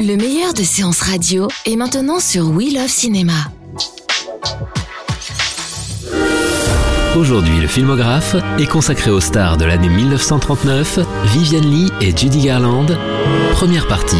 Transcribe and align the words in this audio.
Le 0.00 0.16
meilleur 0.16 0.52
de 0.52 0.62
séances 0.62 1.00
radio 1.00 1.48
est 1.64 1.76
maintenant 1.76 2.20
sur 2.20 2.50
We 2.50 2.74
Love 2.74 2.88
Cinéma. 2.88 3.32
Aujourd'hui, 7.16 7.60
le 7.60 7.66
filmographe 7.66 8.36
est 8.58 8.66
consacré 8.66 9.10
aux 9.10 9.20
stars 9.20 9.56
de 9.56 9.64
l'année 9.64 9.88
1939, 9.88 10.98
Vivian 11.32 11.60
Lee 11.60 11.90
et 12.00 12.14
Judy 12.14 12.44
Garland. 12.44 12.86
Première 13.52 13.88
partie. 13.88 14.16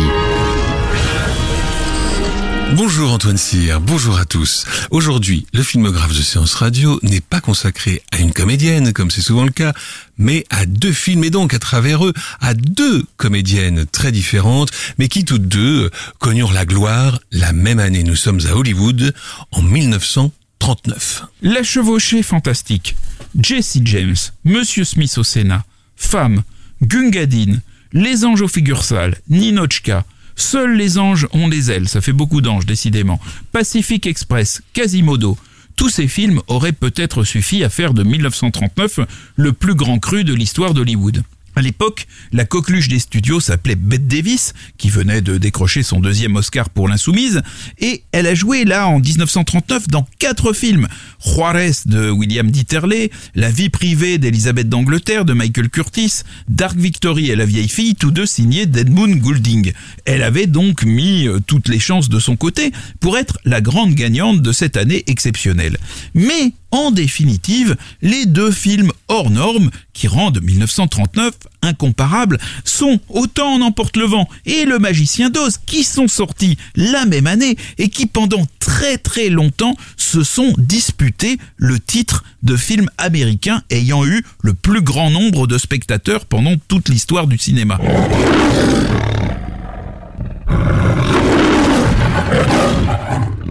Bonjour 2.74 3.12
Antoine 3.12 3.36
Cyr, 3.36 3.80
bonjour 3.80 4.18
à 4.18 4.24
tous. 4.24 4.66
Aujourd'hui, 4.90 5.46
le 5.52 5.62
filmographe 5.62 6.14
de 6.16 6.22
séance 6.22 6.54
radio 6.54 6.98
n'est 7.02 7.20
pas 7.20 7.40
consacré 7.40 8.02
à 8.10 8.18
une 8.18 8.32
comédienne, 8.32 8.92
comme 8.92 9.10
c'est 9.10 9.22
souvent 9.22 9.44
le 9.44 9.50
cas, 9.52 9.72
mais 10.18 10.44
à 10.50 10.66
deux 10.66 10.92
films 10.92 11.24
et 11.24 11.30
donc 11.30 11.54
à 11.54 11.58
travers 11.58 12.04
eux 12.04 12.12
à 12.40 12.54
deux 12.54 13.04
comédiennes 13.16 13.86
très 13.86 14.10
différentes, 14.10 14.70
mais 14.98 15.08
qui 15.08 15.24
toutes 15.24 15.46
deux 15.46 15.90
connurent 16.18 16.52
la 16.52 16.66
gloire 16.66 17.20
la 17.30 17.52
même 17.52 17.78
année. 17.78 18.02
Nous 18.02 18.16
sommes 18.16 18.40
à 18.46 18.56
Hollywood 18.56 19.14
en 19.52 19.62
1939. 19.62 21.22
La 21.42 21.62
chevauchée 21.62 22.22
fantastique. 22.22 22.96
Jesse 23.40 23.78
James, 23.84 24.16
Monsieur 24.44 24.84
Smith 24.84 25.16
au 25.18 25.24
Sénat, 25.24 25.64
Femme, 25.96 26.42
Gungadin, 26.82 27.60
Les 27.92 28.24
anges 28.24 28.42
aux 28.42 28.48
figures 28.48 28.82
sales, 28.84 29.16
Ninochka, 29.30 30.04
Seuls 30.36 30.76
les 30.76 30.98
anges 30.98 31.26
ont 31.32 31.48
des 31.48 31.70
ailes, 31.70 31.88
ça 31.88 32.00
fait 32.00 32.12
beaucoup 32.12 32.42
d'anges 32.42 32.66
décidément, 32.66 33.18
Pacific 33.52 34.06
Express, 34.06 34.62
Quasimodo. 34.74 35.36
Tous 35.76 35.88
ces 35.88 36.08
films 36.08 36.40
auraient 36.46 36.72
peut-être 36.72 37.24
suffi 37.24 37.64
à 37.64 37.70
faire 37.70 37.94
de 37.94 38.02
1939 38.02 39.00
le 39.36 39.52
plus 39.52 39.74
grand 39.74 39.98
cru 39.98 40.24
de 40.24 40.34
l'histoire 40.34 40.74
d'Hollywood. 40.74 41.22
À 41.58 41.62
l'époque, 41.62 42.06
la 42.32 42.44
coqueluche 42.44 42.88
des 42.88 42.98
studios 42.98 43.40
s'appelait 43.40 43.76
Bette 43.76 44.06
Davis, 44.06 44.52
qui 44.76 44.90
venait 44.90 45.22
de 45.22 45.38
décrocher 45.38 45.82
son 45.82 46.00
deuxième 46.00 46.36
Oscar 46.36 46.68
pour 46.68 46.86
l'Insoumise, 46.86 47.40
et 47.78 48.02
elle 48.12 48.26
a 48.26 48.34
joué 48.34 48.66
là 48.66 48.86
en 48.88 49.00
1939 49.00 49.88
dans 49.88 50.06
quatre 50.18 50.52
films. 50.52 50.86
Juarez 51.24 51.72
de 51.86 52.10
William 52.10 52.50
Dieterle, 52.50 53.08
La 53.34 53.50
vie 53.50 53.70
privée 53.70 54.18
d'Elisabeth 54.18 54.68
d'Angleterre 54.68 55.24
de 55.24 55.32
Michael 55.32 55.70
Curtis, 55.70 56.24
Dark 56.50 56.76
Victory 56.76 57.30
et 57.30 57.36
la 57.36 57.46
vieille 57.46 57.70
fille, 57.70 57.94
tous 57.94 58.10
deux 58.10 58.26
signés 58.26 58.66
d'Edmund 58.66 59.18
Goulding. 59.18 59.72
Elle 60.04 60.24
avait 60.24 60.46
donc 60.46 60.84
mis 60.84 61.26
euh, 61.26 61.40
toutes 61.40 61.68
les 61.68 61.80
chances 61.80 62.10
de 62.10 62.18
son 62.18 62.36
côté 62.36 62.70
pour 63.00 63.16
être 63.16 63.38
la 63.46 63.62
grande 63.62 63.94
gagnante 63.94 64.42
de 64.42 64.52
cette 64.52 64.76
année 64.76 65.04
exceptionnelle. 65.06 65.78
Mais 66.12 66.52
en 66.70 66.90
définitive, 66.90 67.76
les 68.02 68.26
deux 68.26 68.50
films 68.50 68.92
hors 69.08 69.30
normes 69.30 69.70
qui 69.92 70.08
rendent 70.08 70.42
1939 70.42 71.34
incomparable 71.62 72.38
sont 72.64 73.00
Autant 73.08 73.54
en 73.54 73.60
emporte 73.60 73.96
le 73.96 74.04
vent 74.04 74.28
et 74.44 74.64
Le 74.64 74.78
Magicien 74.78 75.30
d'Oz 75.30 75.58
qui 75.64 75.84
sont 75.84 76.08
sortis 76.08 76.58
la 76.74 77.06
même 77.06 77.26
année 77.26 77.56
et 77.78 77.88
qui 77.88 78.06
pendant 78.06 78.46
très 78.60 78.98
très 78.98 79.28
longtemps 79.28 79.76
se 79.96 80.22
sont 80.22 80.52
disputés 80.58 81.38
le 81.56 81.78
titre 81.78 82.24
de 82.42 82.56
film 82.56 82.88
américain 82.98 83.62
ayant 83.70 84.04
eu 84.04 84.24
le 84.42 84.54
plus 84.54 84.82
grand 84.82 85.10
nombre 85.10 85.46
de 85.46 85.58
spectateurs 85.58 86.26
pendant 86.26 86.56
toute 86.68 86.88
l'histoire 86.88 87.26
du 87.26 87.38
cinéma. 87.38 87.78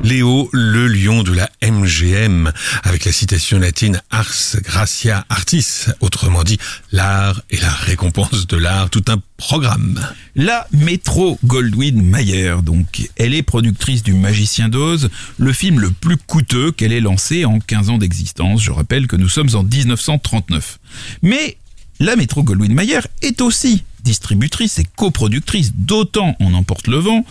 Léo, 0.06 0.52
le 0.54 0.88
lion 0.88 1.24
de 1.24 1.34
la 1.34 1.50
MGM, 1.64 2.52
avec 2.84 3.06
la 3.06 3.12
citation 3.12 3.58
latine 3.58 4.04
Ars 4.12 4.56
Gracia 4.62 5.26
Artis, 5.30 5.88
autrement 6.00 6.44
dit 6.44 6.60
l'art 6.92 7.42
et 7.50 7.58
la 7.58 7.72
récompense 7.72 8.46
de 8.46 8.56
l'art, 8.56 8.92
tout 8.92 9.04
un 9.08 9.20
programme. 9.38 10.00
La 10.36 10.68
Metro 10.72 11.40
Goldwyn 11.44 12.04
Mayer, 12.04 12.58
donc, 12.62 13.10
elle 13.16 13.34
est 13.34 13.42
productrice 13.42 14.04
du 14.04 14.14
Magicien 14.14 14.70
d'Oz, 14.70 15.10
le 15.38 15.54
film 15.54 15.80
le 15.80 15.90
plus 15.90 16.18
coûteux 16.18 16.72
qu'elle 16.72 16.94
ait 16.94 17.02
lancé 17.02 17.44
en 17.44 17.58
15 17.58 17.90
ans 17.90 17.98
d'existence. 17.98 18.62
Je 18.62 18.70
rappelle 18.70 19.08
que 19.08 19.16
nous 19.16 19.30
sommes 19.30 19.56
en 19.56 19.64
1939. 19.64 20.78
Mais 21.24 21.58
la 22.00 22.16
Metro 22.16 22.44
Goldwyn 22.44 22.76
Mayer 22.76 23.00
est 23.24 23.42
aussi 23.42 23.84
distributrice 24.04 24.78
et 24.78 24.86
coproductrice 24.96 25.74
d'Autant 25.76 26.38
en 26.40 26.54
emporte 26.54 26.88
le 26.88 26.98
vent, 26.98 27.26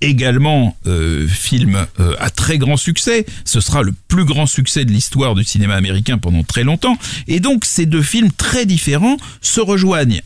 également 0.00 0.76
euh, 0.86 1.26
film 1.26 1.86
euh, 2.00 2.14
à 2.18 2.30
très 2.30 2.58
grand 2.58 2.76
succès. 2.76 3.26
Ce 3.44 3.60
sera 3.60 3.82
le 3.82 3.92
plus 4.08 4.24
grand 4.24 4.46
succès 4.46 4.84
de 4.84 4.92
l'histoire 4.92 5.34
du 5.34 5.44
cinéma 5.44 5.74
américain 5.74 6.18
pendant 6.18 6.42
très 6.42 6.64
longtemps. 6.64 6.96
Et 7.28 7.40
donc 7.40 7.64
ces 7.64 7.86
deux 7.86 8.02
films 8.02 8.30
très 8.32 8.66
différents 8.66 9.16
se 9.40 9.60
rejoignent 9.60 10.22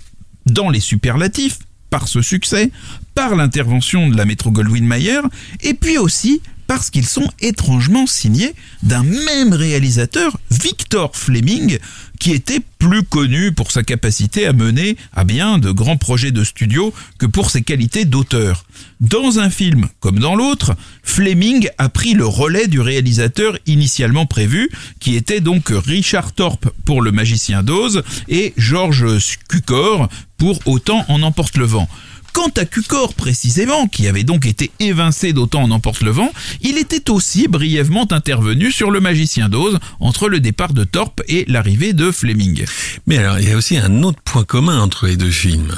dans 0.47 0.71
les 0.71 0.81
superlatifs 0.81 1.59
par 1.91 2.09
ce 2.09 2.23
succès, 2.23 2.71
par 3.15 3.35
l'intervention 3.35 4.09
de 4.09 4.17
la 4.17 4.25
Metro 4.25 4.51
Goldwyn 4.51 4.85
Mayer, 4.85 5.21
et 5.61 5.75
puis 5.75 5.99
aussi 5.99 6.41
parce 6.71 6.91
qu'ils 6.91 7.09
sont 7.09 7.29
étrangement 7.41 8.07
signés 8.07 8.55
d'un 8.85 9.03
même 9.03 9.53
réalisateur, 9.53 10.39
Victor 10.53 11.11
Fleming, 11.17 11.81
qui 12.21 12.31
était 12.31 12.61
plus 12.79 13.03
connu 13.03 13.51
pour 13.51 13.73
sa 13.73 13.83
capacité 13.83 14.47
à 14.47 14.53
mener 14.53 14.97
à 15.13 15.25
bien 15.25 15.59
de 15.59 15.73
grands 15.73 15.97
projets 15.97 16.31
de 16.31 16.45
studio 16.45 16.95
que 17.19 17.27
pour 17.27 17.51
ses 17.51 17.63
qualités 17.63 18.05
d'auteur. 18.05 18.65
Dans 19.01 19.41
un 19.41 19.51
film 19.51 19.89
comme 19.99 20.21
dans 20.21 20.37
l'autre, 20.37 20.77
Fleming 21.03 21.69
a 21.77 21.89
pris 21.89 22.15
le 22.15 22.25
relais 22.25 22.69
du 22.69 22.79
réalisateur 22.79 23.59
initialement 23.67 24.27
prévu, 24.27 24.71
qui 25.01 25.17
était 25.17 25.41
donc 25.41 25.71
Richard 25.71 26.33
Thorpe 26.35 26.71
pour 26.85 27.03
Le 27.03 27.11
Magicien 27.11 27.65
d'Oz 27.65 28.05
et 28.29 28.55
George 28.57 29.05
Cukor 29.49 30.09
pour 30.39 30.61
Autant 30.67 31.05
en 31.09 31.23
emporte 31.23 31.57
le 31.57 31.65
vent. 31.65 31.89
Quant 32.33 32.51
à 32.57 32.65
Cucor 32.65 33.15
précisément, 33.15 33.87
qui 33.87 34.07
avait 34.07 34.23
donc 34.23 34.47
été 34.47 34.71
évincé 34.79 35.33
d'autant 35.33 35.63
en 35.63 35.71
emporte 35.71 36.03
le 36.03 36.11
vent, 36.11 36.33
il 36.61 36.79
était 36.79 37.11
aussi 37.11 37.49
brièvement 37.49 38.07
intervenu 38.13 38.71
sur 38.71 38.91
le 38.91 39.01
magicien 39.01 39.49
d'Oz 39.49 39.79
entre 39.99 40.29
le 40.29 40.41
départ 40.41 40.73
de 40.73 40.85
Thorpe 40.85 41.23
et 41.29 41.45
l'arrivée 41.49 41.93
de 41.93 42.11
Fleming. 42.11 42.65
Mais 43.07 43.19
alors, 43.19 43.39
il 43.39 43.49
y 43.49 43.53
a 43.53 43.57
aussi 43.57 43.77
un 43.77 44.03
autre 44.03 44.21
point 44.23 44.45
commun 44.45 44.81
entre 44.81 45.07
les 45.07 45.17
deux 45.17 45.31
films. 45.31 45.75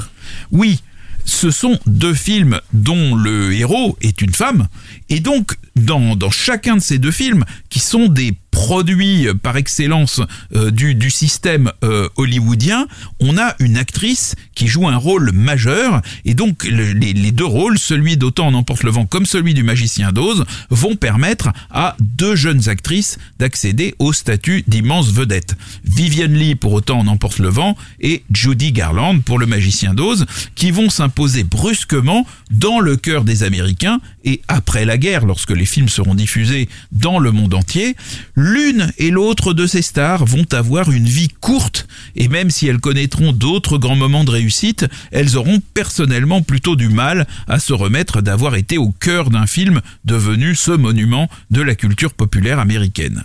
Oui, 0.51 0.79
ce 1.25 1.51
sont 1.51 1.79
deux 1.85 2.13
films 2.13 2.59
dont 2.73 3.15
le 3.15 3.53
héros 3.53 3.97
est 4.01 4.21
une 4.21 4.33
femme, 4.33 4.67
et 5.09 5.19
donc 5.19 5.57
dans, 5.75 6.15
chacun 6.31 6.75
de 6.77 6.81
ces 6.81 6.99
deux 6.99 7.11
films, 7.11 7.45
qui 7.69 7.79
sont 7.79 8.07
des 8.07 8.33
produits 8.51 9.27
par 9.41 9.57
excellence 9.57 10.21
euh, 10.55 10.69
du, 10.69 10.93
du 10.93 11.09
système 11.09 11.71
euh, 11.83 12.07
hollywoodien, 12.17 12.87
on 13.19 13.37
a 13.39 13.55
une 13.59 13.77
actrice 13.77 14.35
qui 14.53 14.67
joue 14.67 14.87
un 14.87 14.95
rôle 14.95 15.31
majeur, 15.31 16.01
et 16.25 16.35
donc 16.35 16.63
le- 16.65 16.91
les, 16.93 17.31
deux 17.31 17.45
rôles, 17.45 17.79
celui 17.79 18.15
d'Autant 18.15 18.47
en 18.47 18.53
emporte 18.53 18.83
le 18.83 18.91
vent 18.91 19.07
comme 19.07 19.25
celui 19.25 19.55
du 19.55 19.63
magicien 19.63 20.11
d'Oz, 20.11 20.45
vont 20.69 20.95
permettre 20.95 21.49
à 21.71 21.95
deux 21.99 22.35
jeunes 22.35 22.69
actrices 22.69 23.17
d'accéder 23.39 23.95
au 23.97 24.13
statut 24.13 24.63
d'immense 24.67 25.11
vedette. 25.11 25.55
Vivian 25.83 26.27
Lee 26.27 26.53
pour 26.53 26.73
Autant 26.73 26.99
en 26.99 27.07
emporte 27.07 27.39
le 27.39 27.49
vent 27.49 27.75
et 27.99 28.23
Judy 28.31 28.71
Garland 28.71 29.19
pour 29.21 29.39
le 29.39 29.47
magicien 29.47 29.95
d'Oz, 29.95 30.27
qui 30.53 30.69
vont 30.69 30.91
s'imposer 30.91 31.43
brusquement 31.43 32.27
dans 32.51 32.79
le 32.79 32.97
cœur 32.97 33.23
des 33.23 33.41
Américains 33.41 33.99
et 34.23 34.41
après 34.47 34.85
la 34.85 34.97
guerre, 34.97 35.25
lorsque 35.25 35.51
les 35.51 35.65
films 35.65 35.89
seront 35.89 36.15
diffusés 36.15 36.69
dans 36.91 37.19
le 37.19 37.31
monde 37.31 37.53
entier, 37.53 37.95
l'une 38.35 38.91
et 38.97 39.11
l'autre 39.11 39.53
de 39.53 39.67
ces 39.67 39.81
stars 39.81 40.25
vont 40.25 40.45
avoir 40.51 40.91
une 40.91 41.07
vie 41.07 41.29
courte 41.29 41.87
et 42.15 42.27
même 42.27 42.49
si 42.49 42.67
elles 42.67 42.79
connaîtront 42.79 43.33
d'autres 43.33 43.77
grands 43.77 43.95
moments 43.95 44.23
de 44.23 44.31
réussite, 44.31 44.85
elles 45.11 45.37
auront 45.37 45.61
personnellement 45.73 46.41
plutôt 46.41 46.75
du 46.75 46.89
mal 46.89 47.27
à 47.47 47.59
se 47.59 47.73
remettre 47.73 48.21
d'avoir 48.21 48.55
été 48.55 48.77
au 48.77 48.91
cœur 48.91 49.29
d'un 49.29 49.47
film 49.47 49.81
devenu 50.05 50.55
ce 50.55 50.71
monument 50.71 51.29
de 51.51 51.61
la 51.61 51.75
culture 51.75 52.13
populaire 52.13 52.59
américaine. 52.59 53.23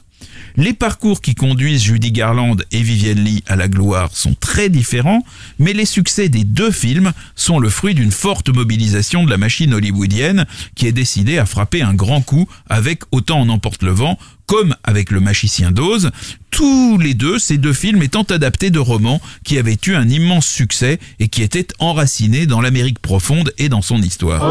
Les 0.56 0.72
parcours 0.72 1.20
qui 1.20 1.34
conduisent 1.34 1.82
Judy 1.82 2.10
Garland 2.10 2.56
et 2.72 2.82
Vivienne 2.82 3.22
Lee 3.22 3.44
à 3.46 3.54
la 3.54 3.68
gloire 3.68 4.10
sont 4.12 4.34
très 4.34 4.68
différents, 4.68 5.24
mais 5.58 5.72
les 5.72 5.84
succès 5.84 6.28
des 6.28 6.44
deux 6.44 6.72
films 6.72 7.12
sont 7.36 7.60
le 7.60 7.68
fruit 7.68 7.94
d'une 7.94 8.10
forte 8.10 8.48
mobilisation 8.48 9.22
de 9.24 9.30
la 9.30 9.36
machine 9.36 9.72
hollywoodienne 9.72 10.46
qui 10.74 10.86
est 10.86 10.92
décidée 10.92 11.38
à 11.38 11.46
frapper 11.46 11.82
un 11.82 11.94
grand 11.94 12.22
coup 12.22 12.48
avec 12.68 13.02
Autant 13.12 13.40
en 13.40 13.48
emporte 13.48 13.82
le 13.82 13.92
vent 13.92 14.18
comme 14.46 14.74
avec 14.82 15.10
Le 15.10 15.20
Magicien 15.20 15.70
d'Oz, 15.70 16.10
tous 16.50 16.98
les 16.98 17.14
deux, 17.14 17.38
ces 17.38 17.58
deux 17.58 17.74
films 17.74 18.02
étant 18.02 18.22
adaptés 18.22 18.70
de 18.70 18.78
romans 18.78 19.20
qui 19.44 19.58
avaient 19.58 19.76
eu 19.86 19.94
un 19.94 20.08
immense 20.08 20.46
succès 20.46 20.98
et 21.20 21.28
qui 21.28 21.42
étaient 21.42 21.68
enracinés 21.78 22.46
dans 22.46 22.62
l'Amérique 22.62 22.98
profonde 22.98 23.52
et 23.58 23.68
dans 23.68 23.82
son 23.82 24.02
histoire. 24.02 24.42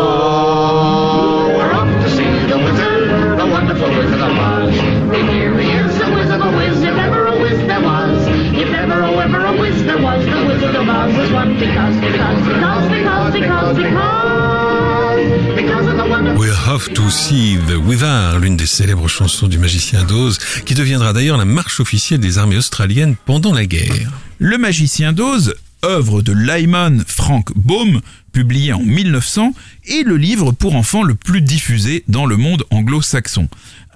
We're 16.38 16.54
off 16.70 16.94
to 16.94 17.10
see 17.10 17.58
the 17.68 17.78
Wizard, 17.78 18.38
l'une 18.40 18.58
des 18.58 18.68
célèbres 18.68 19.08
chansons 19.08 19.48
du 19.48 19.58
magicien 19.58 20.04
d'Oz, 20.04 20.38
qui 20.68 20.76
deviendra 20.76 21.12
d'ailleurs 21.12 21.38
la 21.38 21.46
marche 21.46 21.80
officielle 21.80 22.20
des 22.20 22.38
armées 22.38 22.58
australiennes 22.58 23.16
pendant 23.26 23.54
la 23.54 23.66
guerre. 23.66 23.92
Le 24.38 24.60
magicien 24.60 25.14
d'Oz, 25.14 25.56
œuvre 25.84 26.22
de 26.22 26.34
Lyman 26.34 27.04
Frank 27.08 27.52
Baum, 27.56 28.02
publié 28.32 28.74
en 28.74 28.82
1900, 28.82 29.54
est 29.88 30.04
le 30.04 30.18
livre 30.18 30.52
pour 30.52 30.76
enfants 30.76 31.04
le 31.04 31.16
plus 31.16 31.42
diffusé 31.42 32.04
dans 32.08 32.26
le 32.26 32.38
monde 32.38 32.64
anglo-saxon 32.70 33.48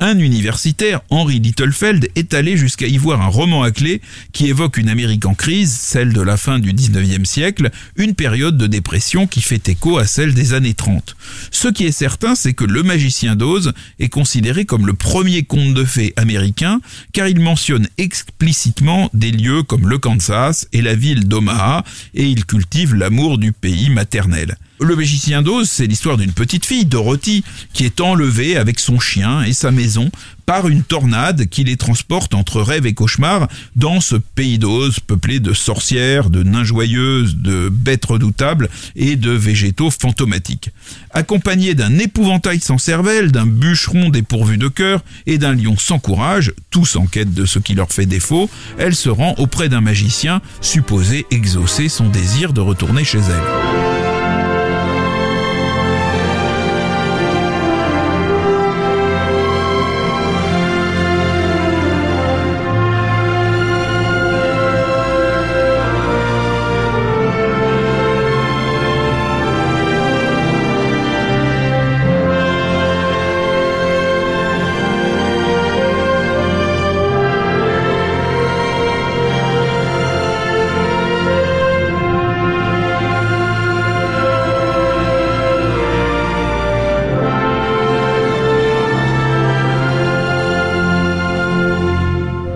un 0.01 0.17
universitaire, 0.17 1.01
Henry 1.11 1.39
Littlefeld, 1.39 2.09
est 2.15 2.33
allé 2.33 2.57
jusqu'à 2.57 2.87
y 2.87 2.97
voir 2.97 3.21
un 3.21 3.27
roman 3.27 3.61
à 3.61 3.69
clé 3.69 4.01
qui 4.33 4.47
évoque 4.47 4.77
une 4.77 4.89
Amérique 4.89 5.27
en 5.27 5.35
crise, 5.35 5.71
celle 5.71 6.11
de 6.11 6.21
la 6.21 6.37
fin 6.37 6.57
du 6.57 6.73
19e 6.73 7.23
siècle, 7.23 7.69
une 7.95 8.15
période 8.15 8.57
de 8.57 8.65
dépression 8.65 9.27
qui 9.27 9.41
fait 9.41 9.69
écho 9.69 9.99
à 9.99 10.05
celle 10.05 10.33
des 10.33 10.53
années 10.53 10.73
30. 10.73 11.15
Ce 11.51 11.67
qui 11.67 11.85
est 11.85 11.91
certain, 11.91 12.33
c'est 12.33 12.53
que 12.53 12.63
Le 12.63 12.81
Magicien 12.81 13.35
d'Oz 13.35 13.73
est 13.99 14.09
considéré 14.09 14.65
comme 14.65 14.87
le 14.87 14.93
premier 14.93 15.43
conte 15.43 15.75
de 15.75 15.85
fées 15.85 16.13
américain, 16.15 16.81
car 17.13 17.27
il 17.27 17.39
mentionne 17.39 17.87
explicitement 17.99 19.11
des 19.13 19.31
lieux 19.31 19.61
comme 19.61 19.87
le 19.87 19.99
Kansas 19.99 20.67
et 20.73 20.81
la 20.81 20.95
ville 20.95 21.27
d'Omaha, 21.27 21.83
et 22.15 22.27
il 22.27 22.45
cultive 22.45 22.95
l'amour 22.95 23.37
du 23.37 23.51
pays 23.51 23.91
maternel. 23.91 24.30
Le 24.79 24.95
magicien 24.95 25.41
d'Oz, 25.41 25.69
c'est 25.69 25.85
l'histoire 25.85 26.17
d'une 26.17 26.31
petite 26.31 26.65
fille, 26.65 26.85
Dorothy, 26.85 27.43
qui 27.73 27.85
est 27.85 28.01
enlevée 28.01 28.57
avec 28.57 28.79
son 28.79 28.99
chien 28.99 29.43
et 29.43 29.53
sa 29.53 29.69
maison 29.71 30.09
par 30.45 30.67
une 30.67 30.83
tornade 30.83 31.45
qui 31.45 31.63
les 31.63 31.77
transporte 31.77 32.33
entre 32.33 32.61
rêve 32.61 32.85
et 32.85 32.93
cauchemar 32.93 33.47
dans 33.75 34.01
ce 34.01 34.15
pays 34.15 34.57
d'Oz 34.57 34.99
peuplé 34.99 35.39
de 35.39 35.53
sorcières, 35.53 36.29
de 36.29 36.43
nains 36.43 36.63
joyeuses, 36.63 37.35
de 37.37 37.69
bêtes 37.69 38.05
redoutables 38.05 38.69
et 38.95 39.15
de 39.15 39.31
végétaux 39.31 39.91
fantomatiques. 39.91 40.71
Accompagnée 41.11 41.75
d'un 41.75 41.99
épouvantail 41.99 42.59
sans 42.59 42.77
cervelle, 42.79 43.31
d'un 43.31 43.45
bûcheron 43.45 44.09
dépourvu 44.09 44.57
de 44.57 44.67
cœur 44.67 45.03
et 45.27 45.37
d'un 45.37 45.53
lion 45.53 45.77
sans 45.77 45.99
courage, 45.99 46.53
tous 46.71 46.95
en 46.95 47.05
quête 47.05 47.33
de 47.33 47.45
ce 47.45 47.59
qui 47.59 47.75
leur 47.75 47.91
fait 47.91 48.07
défaut, 48.07 48.49
elle 48.79 48.95
se 48.95 49.09
rend 49.09 49.35
auprès 49.37 49.69
d'un 49.69 49.81
magicien 49.81 50.41
supposé 50.59 51.25
exaucer 51.29 51.87
son 51.87 52.09
désir 52.09 52.51
de 52.51 52.61
retourner 52.61 53.03
chez 53.03 53.19
elle. 53.19 53.90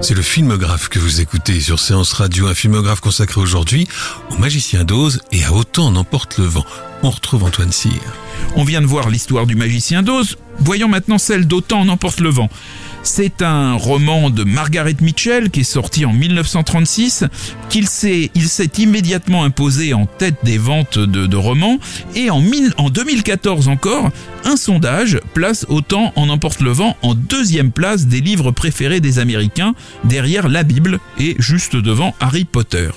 C'est 0.08 0.14
le 0.14 0.22
filmographe 0.22 0.88
que 0.88 1.00
vous 1.00 1.20
écoutez 1.20 1.60
sur 1.60 1.80
Séance 1.80 2.14
Radio, 2.14 2.46
un 2.46 2.54
filmographe 2.54 3.00
consacré 3.00 3.42
aujourd'hui 3.42 3.88
au 4.30 4.38
magicien 4.38 4.84
d'Oz 4.84 5.20
et 5.32 5.44
à 5.44 5.52
Autant 5.52 5.90
n'emporte 5.90 6.38
le 6.38 6.46
vent. 6.46 6.64
On 7.02 7.10
retrouve 7.10 7.44
Antoine 7.44 7.72
Cyr. 7.72 7.92
On 8.56 8.64
vient 8.64 8.82
de 8.82 8.86
voir 8.86 9.10
l'histoire 9.10 9.48
du 9.48 9.56
magicien 9.56 10.04
d'Oz, 10.04 10.38
voyons 10.60 10.88
maintenant 10.88 11.18
celle 11.18 11.48
d'Autant 11.48 11.86
n'emporte 11.86 12.20
le 12.20 12.30
vent. 12.30 12.52
C'est 13.08 13.44
un 13.44 13.76
roman 13.76 14.32
de 14.32 14.44
Margaret 14.44 14.96
Mitchell 15.00 15.52
qui 15.52 15.60
est 15.60 15.64
sorti 15.64 16.06
en 16.06 16.12
1936, 16.12 17.24
qu'il 17.70 17.88
s'est, 17.88 18.32
immédiatement 18.80 19.44
imposé 19.44 19.94
en 19.94 20.08
tête 20.08 20.38
des 20.44 20.58
ventes 20.58 20.98
de, 20.98 21.38
romans 21.38 21.78
et 22.16 22.32
en, 22.32 22.42
en 22.78 22.90
2014 22.90 23.68
encore, 23.68 24.10
un 24.44 24.58
sondage 24.58 25.20
place 25.36 25.68
Autant 25.70 26.14
en 26.16 26.30
emporte 26.30 26.62
le 26.62 26.72
vent 26.72 26.98
en 27.04 27.14
deuxième 27.14 27.72
place 27.72 28.08
des 28.08 28.22
livres 28.22 28.52
préférés 28.52 29.02
des 29.02 29.20
Américains 29.20 29.76
derrière 30.04 30.50
la 30.50 30.64
Bible 30.64 31.00
et 31.20 31.36
juste 31.38 31.76
devant 31.76 32.16
Harry 32.20 32.44
Potter. 32.44 32.90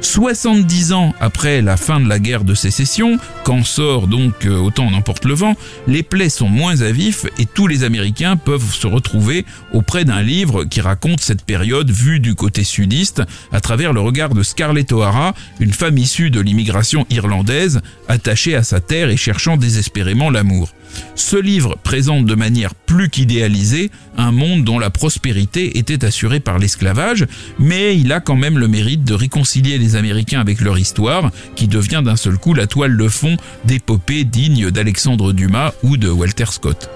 70 0.00 0.92
ans 0.92 1.14
après 1.20 1.62
la 1.62 1.76
fin 1.76 2.00
de 2.00 2.08
la 2.08 2.18
guerre 2.18 2.44
de 2.44 2.54
sécession, 2.54 3.18
quand 3.44 3.64
sort 3.64 4.06
donc 4.06 4.46
euh, 4.46 4.58
Autant 4.58 4.86
en 4.86 4.92
emporte 4.92 5.24
le 5.24 5.34
vent, 5.34 5.54
les 5.86 6.02
plaies 6.02 6.28
sont 6.28 6.48
moins 6.48 6.80
à 6.82 6.90
vif 6.90 7.26
et 7.38 7.46
tous 7.46 7.66
les 7.66 7.84
Américains 7.84 8.36
peuvent 8.36 8.72
se 8.72 8.86
retrouver 8.86 9.46
auprès 9.72 10.04
d'un 10.04 10.22
livre 10.22 10.64
qui 10.64 10.80
raconte 10.80 11.20
cette 11.20 11.44
période 11.44 11.90
vue 11.90 12.20
du 12.20 12.34
côté 12.34 12.64
sudiste 12.64 13.22
à 13.52 13.60
travers 13.60 13.92
le 13.92 14.00
regard 14.00 14.34
de 14.34 14.42
Scarlett 14.42 14.92
O'Hara, 14.92 15.34
une 15.60 15.72
femme 15.72 15.98
issue 15.98 16.30
de 16.30 16.40
l'immigration 16.40 17.06
irlandaise, 17.10 17.80
attachée 18.08 18.54
à 18.54 18.62
sa 18.62 18.80
terre 18.80 19.10
et 19.10 19.16
cherchant 19.16 19.56
désespérément 19.56 20.30
l'amour. 20.30 20.70
Ce 21.14 21.36
livre 21.36 21.76
présente 21.82 22.24
de 22.24 22.34
manière 22.34 22.74
plus 22.74 23.10
qu'idéalisée 23.10 23.90
un 24.16 24.32
monde 24.32 24.64
dont 24.64 24.78
la 24.78 24.90
prospérité 24.90 25.78
était 25.78 26.04
assurée 26.04 26.40
par 26.40 26.58
l'esclavage, 26.58 27.26
mais 27.58 27.96
il 27.96 28.12
a 28.12 28.20
quand 28.20 28.36
même 28.36 28.58
le 28.58 28.68
mérite 28.68 29.04
de 29.04 29.14
réconcilier 29.14 29.78
les 29.78 29.96
Américains 29.96 30.40
avec 30.40 30.60
leur 30.60 30.78
histoire, 30.78 31.30
qui 31.54 31.68
devient 31.68 32.02
d'un 32.04 32.16
seul 32.16 32.38
coup 32.38 32.54
la 32.54 32.66
toile 32.66 32.96
de 32.96 33.08
fond 33.08 33.36
d'épopées 33.64 34.24
dignes 34.24 34.70
d'Alexandre 34.70 35.32
Dumas 35.32 35.72
ou 35.82 35.96
de 35.96 36.08
Walter 36.08 36.46
Scott. 36.50 36.90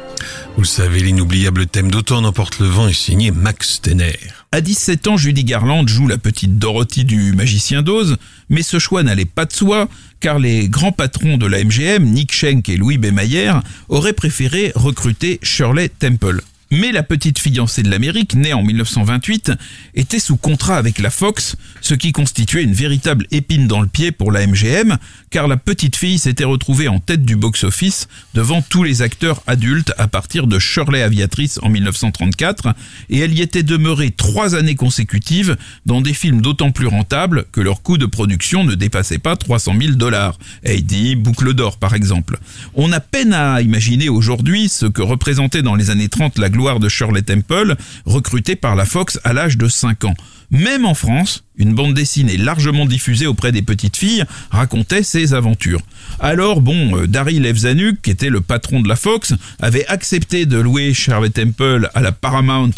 Vous 0.56 0.64
savez, 0.64 1.00
l'inoubliable 1.00 1.66
thème 1.66 1.90
d'Autant 1.90 2.20
n'emporte 2.20 2.58
le 2.58 2.66
vent 2.66 2.88
est 2.88 2.92
signé 2.92 3.30
Max 3.30 3.80
Tenner. 3.80 4.18
À 4.54 4.60
17 4.60 5.08
ans, 5.08 5.16
Judy 5.16 5.44
Garland 5.44 5.88
joue 5.88 6.06
la 6.06 6.18
petite 6.18 6.58
Dorothy 6.58 7.06
du 7.06 7.32
Magicien 7.32 7.80
d'Oz, 7.80 8.18
mais 8.50 8.60
ce 8.60 8.78
choix 8.78 9.02
n'allait 9.02 9.24
pas 9.24 9.46
de 9.46 9.52
soi, 9.54 9.88
car 10.20 10.38
les 10.38 10.68
grands 10.68 10.92
patrons 10.92 11.38
de 11.38 11.46
la 11.46 11.64
MGM, 11.64 12.04
Nick 12.04 12.34
Schenck 12.34 12.68
et 12.68 12.76
Louis 12.76 12.98
B. 12.98 13.06
Mayer, 13.06 13.54
auraient 13.88 14.12
préféré 14.12 14.70
recruter 14.74 15.40
Shirley 15.42 15.88
Temple. 15.88 16.42
Mais 16.70 16.92
la 16.92 17.02
petite 17.02 17.38
fiancée 17.38 17.82
de 17.82 17.90
l'Amérique, 17.90 18.34
née 18.34 18.52
en 18.52 18.62
1928, 18.62 19.52
était 19.94 20.18
sous 20.18 20.36
contrat 20.36 20.76
avec 20.76 20.98
la 20.98 21.08
Fox, 21.08 21.56
ce 21.80 21.94
qui 21.94 22.12
constituait 22.12 22.62
une 22.62 22.74
véritable 22.74 23.26
épine 23.30 23.66
dans 23.66 23.80
le 23.80 23.86
pied 23.86 24.12
pour 24.12 24.32
la 24.32 24.46
MGM, 24.46 24.98
car 25.32 25.48
la 25.48 25.56
petite 25.56 25.96
fille 25.96 26.18
s'était 26.18 26.44
retrouvée 26.44 26.88
en 26.88 27.00
tête 27.00 27.24
du 27.24 27.36
box-office 27.36 28.06
devant 28.34 28.60
tous 28.60 28.84
les 28.84 29.00
acteurs 29.00 29.42
adultes 29.46 29.92
à 29.96 30.06
partir 30.06 30.46
de 30.46 30.58
Shirley 30.58 31.02
Aviatrice 31.02 31.58
en 31.62 31.70
1934, 31.70 32.74
et 33.08 33.18
elle 33.18 33.32
y 33.32 33.40
était 33.40 33.62
demeurée 33.62 34.10
trois 34.10 34.54
années 34.54 34.74
consécutives 34.74 35.56
dans 35.86 36.02
des 36.02 36.12
films 36.12 36.42
d'autant 36.42 36.70
plus 36.70 36.86
rentables 36.86 37.46
que 37.50 37.62
leur 37.62 37.82
coût 37.82 37.96
de 37.96 38.04
production 38.04 38.62
ne 38.62 38.74
dépassait 38.74 39.18
pas 39.18 39.36
300 39.36 39.74
000 39.80 39.92
dollars. 39.94 40.38
Heidi, 40.64 41.16
Boucle 41.16 41.54
d'Or 41.54 41.78
par 41.78 41.94
exemple. 41.94 42.38
On 42.74 42.92
a 42.92 43.00
peine 43.00 43.32
à 43.32 43.62
imaginer 43.62 44.10
aujourd'hui 44.10 44.68
ce 44.68 44.84
que 44.84 45.00
représentait 45.00 45.62
dans 45.62 45.76
les 45.76 45.88
années 45.88 46.10
30 46.10 46.38
la 46.38 46.50
gloire 46.50 46.78
de 46.78 46.90
Shirley 46.90 47.22
Temple, 47.22 47.76
recrutée 48.04 48.54
par 48.54 48.76
la 48.76 48.84
Fox 48.84 49.18
à 49.24 49.32
l'âge 49.32 49.56
de 49.56 49.66
5 49.66 50.04
ans. 50.04 50.14
Même 50.50 50.84
en 50.84 50.92
France, 50.92 51.44
une 51.56 51.74
bande 51.74 51.94
dessinée 51.94 52.36
largement 52.36 52.86
diffusée 52.86 53.26
auprès 53.26 53.52
des 53.52 53.62
petites 53.62 53.96
filles 53.96 54.24
racontait 54.50 55.02
ses 55.02 55.34
aventures. 55.34 55.80
Alors 56.20 56.60
bon, 56.60 56.96
euh, 56.96 57.06
Daryl 57.06 57.44
Evzanuk, 57.46 58.00
qui 58.02 58.10
était 58.10 58.30
le 58.30 58.40
patron 58.40 58.80
de 58.80 58.88
la 58.88 58.96
Fox, 58.96 59.34
avait 59.60 59.86
accepté 59.86 60.46
de 60.46 60.58
louer 60.58 60.94
Shirley 60.94 61.30
Temple 61.30 61.90
à 61.94 62.00
la 62.00 62.12
Paramount 62.12 62.72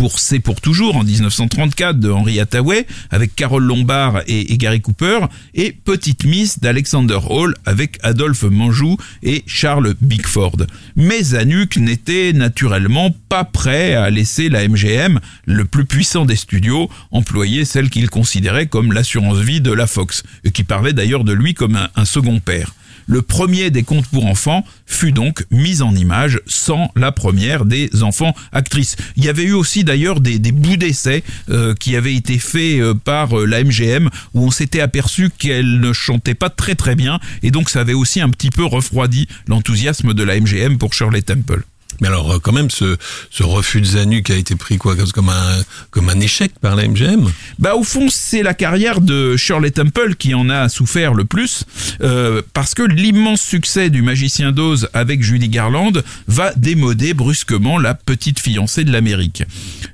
pour 0.00 0.18
C'est 0.18 0.40
pour 0.40 0.62
toujours 0.62 0.96
en 0.96 1.04
1934 1.04 2.00
de 2.00 2.10
Henry 2.10 2.40
Hathaway 2.40 2.86
avec 3.10 3.36
Carole 3.36 3.64
Lombard 3.64 4.22
et, 4.26 4.56
Gary 4.56 4.80
Cooper 4.80 5.26
et 5.52 5.72
Petite 5.72 6.24
Miss 6.24 6.58
d'Alexander 6.58 7.18
Hall 7.28 7.54
avec 7.66 7.98
Adolphe 8.02 8.44
Manjou 8.44 8.96
et 9.22 9.44
Charles 9.46 9.94
Bickford. 10.00 10.56
Mais 10.96 11.22
Zanuck 11.22 11.76
n'était 11.76 12.32
naturellement 12.32 13.14
pas 13.28 13.44
prêt 13.44 13.94
à 13.94 14.08
laisser 14.08 14.48
la 14.48 14.66
MGM, 14.66 15.20
le 15.44 15.66
plus 15.66 15.84
puissant 15.84 16.24
des 16.24 16.36
studios, 16.36 16.88
employer 17.10 17.66
celle 17.66 17.90
qu'il 17.90 18.08
considérait 18.20 18.66
comme 18.66 18.92
l'assurance 18.92 19.38
vie 19.38 19.62
de 19.62 19.72
la 19.72 19.86
Fox, 19.86 20.24
qui 20.52 20.62
parlait 20.62 20.92
d'ailleurs 20.92 21.24
de 21.24 21.32
lui 21.32 21.54
comme 21.54 21.88
un 21.96 22.04
second 22.04 22.38
père. 22.38 22.74
Le 23.06 23.22
premier 23.22 23.70
des 23.70 23.82
contes 23.82 24.06
pour 24.08 24.26
enfants 24.26 24.62
fut 24.86 25.12
donc 25.12 25.46
mis 25.50 25.80
en 25.80 25.94
image 25.96 26.42
sans 26.46 26.92
la 26.96 27.12
première 27.12 27.64
des 27.64 28.02
enfants 28.02 28.36
actrices. 28.52 28.96
Il 29.16 29.24
y 29.24 29.30
avait 29.30 29.44
eu 29.44 29.52
aussi 29.54 29.84
d'ailleurs 29.84 30.20
des, 30.20 30.38
bouts 30.52 30.76
d'essai 30.76 31.24
euh, 31.48 31.74
qui 31.74 31.96
avaient 31.96 32.14
été 32.14 32.38
faits 32.38 32.80
euh, 32.80 32.92
par 32.92 33.38
euh, 33.38 33.46
la 33.46 33.64
MGM 33.64 34.10
où 34.34 34.44
on 34.44 34.50
s'était 34.50 34.82
aperçu 34.82 35.30
qu'elle 35.30 35.80
ne 35.80 35.94
chantait 35.94 36.34
pas 36.34 36.50
très 36.50 36.74
très 36.74 36.94
bien 36.94 37.20
et 37.42 37.50
donc 37.50 37.70
ça 37.70 37.80
avait 37.80 37.94
aussi 37.94 38.20
un 38.20 38.28
petit 38.28 38.50
peu 38.50 38.66
refroidi 38.66 39.28
l'enthousiasme 39.48 40.12
de 40.12 40.22
la 40.22 40.38
MGM 40.38 40.76
pour 40.76 40.92
Shirley 40.92 41.22
Temple. 41.22 41.64
Mais 42.00 42.08
alors, 42.08 42.32
euh, 42.32 42.38
quand 42.38 42.52
même, 42.52 42.70
ce, 42.70 42.96
refus 43.40 43.80
de 43.80 43.86
Zanuck 43.86 44.30
a 44.30 44.36
été 44.36 44.54
pris 44.56 44.78
quoi 44.78 44.96
comme 45.14 45.28
un, 45.28 45.62
comme 45.90 46.08
un 46.08 46.20
échec 46.20 46.52
par 46.60 46.76
la 46.76 46.86
MGM 46.86 47.30
Bah, 47.58 47.74
au 47.74 47.82
fond, 47.82 48.08
c'est 48.10 48.42
la 48.42 48.54
carrière 48.54 49.00
de 49.00 49.36
Shirley 49.36 49.70
Temple 49.70 50.14
qui 50.16 50.34
en 50.34 50.48
a 50.50 50.68
souffert 50.68 51.14
le 51.14 51.24
plus, 51.24 51.64
euh, 52.02 52.42
parce 52.52 52.74
que 52.74 52.82
l'immense 52.82 53.40
succès 53.40 53.90
du 53.90 54.02
Magicien 54.02 54.52
d'Oz 54.52 54.88
avec 54.92 55.22
Judy 55.22 55.48
Garland 55.48 55.92
va 56.26 56.52
démoder 56.54 57.14
brusquement 57.14 57.78
la 57.78 57.94
petite 57.94 58.40
fiancée 58.40 58.84
de 58.84 58.92
l'Amérique. 58.92 59.42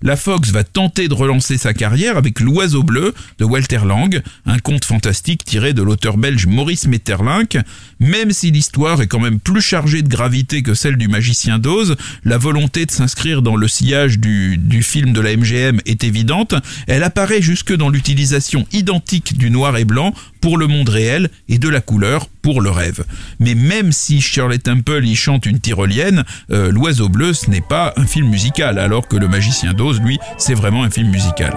La 0.02 0.16
Fox 0.16 0.50
va 0.50 0.64
tenter 0.64 1.08
de 1.08 1.14
relancer 1.14 1.58
sa 1.58 1.74
carrière 1.74 2.16
avec 2.16 2.40
L'Oiseau 2.40 2.82
Bleu 2.82 3.14
de 3.38 3.44
Walter 3.44 3.80
Lang, 3.86 4.22
un 4.44 4.58
conte 4.58 4.84
fantastique 4.84 5.44
tiré 5.44 5.72
de 5.72 5.82
l'auteur 5.82 6.16
belge 6.16 6.46
Maurice 6.46 6.86
Metterlinck, 6.86 7.58
même 8.00 8.30
si 8.30 8.50
l'histoire 8.50 9.00
est 9.02 9.06
quand 9.06 9.20
même 9.20 9.40
plus 9.40 9.60
chargée 9.60 10.02
de 10.02 10.08
gravité 10.08 10.62
que 10.62 10.74
celle 10.74 10.96
du 10.96 11.08
Magicien 11.08 11.58
d'Oz, 11.58 11.95
la 12.24 12.38
volonté 12.38 12.86
de 12.86 12.90
s'inscrire 12.90 13.42
dans 13.42 13.56
le 13.56 13.68
sillage 13.68 14.18
du, 14.18 14.82
film 14.82 15.12
de 15.12 15.20
la 15.20 15.36
MGM 15.36 15.80
est 15.86 16.04
évidente. 16.04 16.54
Elle 16.86 17.02
apparaît 17.02 17.42
jusque 17.42 17.74
dans 17.74 17.88
l'utilisation 17.88 18.66
identique 18.72 19.36
du 19.36 19.50
noir 19.50 19.76
et 19.76 19.84
blanc 19.84 20.14
pour 20.40 20.58
le 20.58 20.66
monde 20.66 20.88
réel 20.88 21.30
et 21.48 21.58
de 21.58 21.68
la 21.68 21.80
couleur 21.80 22.28
pour 22.42 22.60
le 22.60 22.70
rêve. 22.70 23.04
Mais 23.40 23.54
même 23.54 23.92
si 23.92 24.20
Shirley 24.20 24.58
Temple 24.58 25.04
y 25.04 25.16
chante 25.16 25.46
une 25.46 25.58
tyrolienne, 25.58 26.24
euh, 26.52 26.70
L'Oiseau 26.70 27.08
Bleu, 27.08 27.32
ce 27.32 27.50
n'est 27.50 27.60
pas 27.60 27.92
un 27.96 28.06
film 28.06 28.28
musical, 28.28 28.78
alors 28.78 29.08
que 29.08 29.16
Le 29.16 29.28
Magicien 29.28 29.72
d'Oz, 29.72 30.00
lui, 30.00 30.18
c'est 30.38 30.54
vraiment 30.54 30.84
un 30.84 30.90
film 30.90 31.10
musical. 31.10 31.52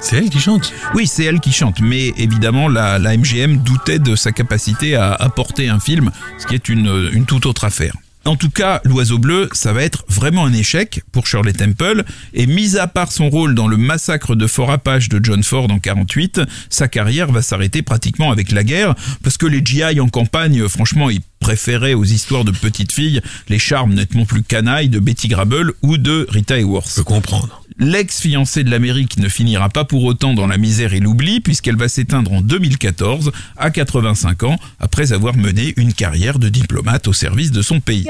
C'est 0.00 0.16
elle 0.16 0.30
qui 0.30 0.38
chante 0.38 0.72
Oui, 0.94 1.06
c'est 1.06 1.24
elle 1.24 1.40
qui 1.40 1.52
chante, 1.52 1.80
mais 1.80 2.08
évidemment, 2.16 2.68
la, 2.68 2.98
MGM 2.98 3.58
doutait 3.58 3.98
de 3.98 4.14
sa 4.14 4.32
capacité 4.32 4.94
à 4.94 5.12
apporter 5.14 5.68
un 5.68 5.80
film, 5.80 6.10
ce 6.38 6.46
qui 6.46 6.54
est 6.54 6.68
une, 6.68 7.10
une 7.12 7.24
toute 7.24 7.46
autre 7.46 7.64
affaire. 7.64 7.94
En 8.26 8.34
tout 8.34 8.50
cas, 8.50 8.80
l'oiseau 8.84 9.18
bleu, 9.18 9.48
ça 9.52 9.72
va 9.72 9.84
être 9.84 10.04
vraiment 10.08 10.46
un 10.46 10.52
échec 10.52 11.02
pour 11.12 11.28
Shirley 11.28 11.52
Temple. 11.52 12.02
Et 12.34 12.48
mis 12.48 12.76
à 12.76 12.88
part 12.88 13.12
son 13.12 13.30
rôle 13.30 13.54
dans 13.54 13.68
le 13.68 13.76
massacre 13.76 14.34
de 14.34 14.48
Fort 14.48 14.72
Apache 14.72 15.08
de 15.08 15.24
John 15.24 15.44
Ford 15.44 15.70
en 15.70 15.78
48, 15.78 16.40
sa 16.68 16.88
carrière 16.88 17.30
va 17.30 17.40
s'arrêter 17.40 17.82
pratiquement 17.82 18.32
avec 18.32 18.50
la 18.50 18.64
guerre, 18.64 18.96
parce 19.22 19.36
que 19.36 19.46
les 19.46 19.64
GI 19.64 20.00
en 20.00 20.08
campagne, 20.08 20.66
franchement, 20.66 21.08
ils 21.08 21.20
préféraient 21.40 21.94
aux 21.94 22.04
histoires 22.04 22.44
de 22.44 22.50
petites 22.50 22.92
filles 22.92 23.20
les 23.48 23.58
charmes 23.58 23.94
nettement 23.94 24.24
plus 24.24 24.42
canailles 24.42 24.88
de 24.88 24.98
Betty 24.98 25.28
Grable 25.28 25.74
ou 25.82 25.96
de 25.96 26.26
Rita 26.30 26.58
Hayworth. 26.58 26.90
Je 26.90 26.94
peux 26.96 27.04
comprendre. 27.04 27.62
L'ex-fiancée 27.78 28.64
de 28.64 28.70
l'Amérique 28.70 29.18
ne 29.18 29.28
finira 29.28 29.68
pas 29.68 29.84
pour 29.84 30.04
autant 30.04 30.32
dans 30.32 30.46
la 30.46 30.56
misère 30.56 30.94
et 30.94 31.00
l'oubli 31.00 31.40
puisqu'elle 31.40 31.76
va 31.76 31.88
s'éteindre 31.88 32.32
en 32.32 32.40
2014 32.40 33.32
à 33.58 33.70
85 33.70 34.44
ans 34.44 34.58
après 34.80 35.12
avoir 35.12 35.36
mené 35.36 35.74
une 35.76 35.92
carrière 35.92 36.38
de 36.38 36.48
diplomate 36.48 37.06
au 37.06 37.12
service 37.12 37.52
de 37.52 37.60
son 37.60 37.80
pays. 37.80 38.06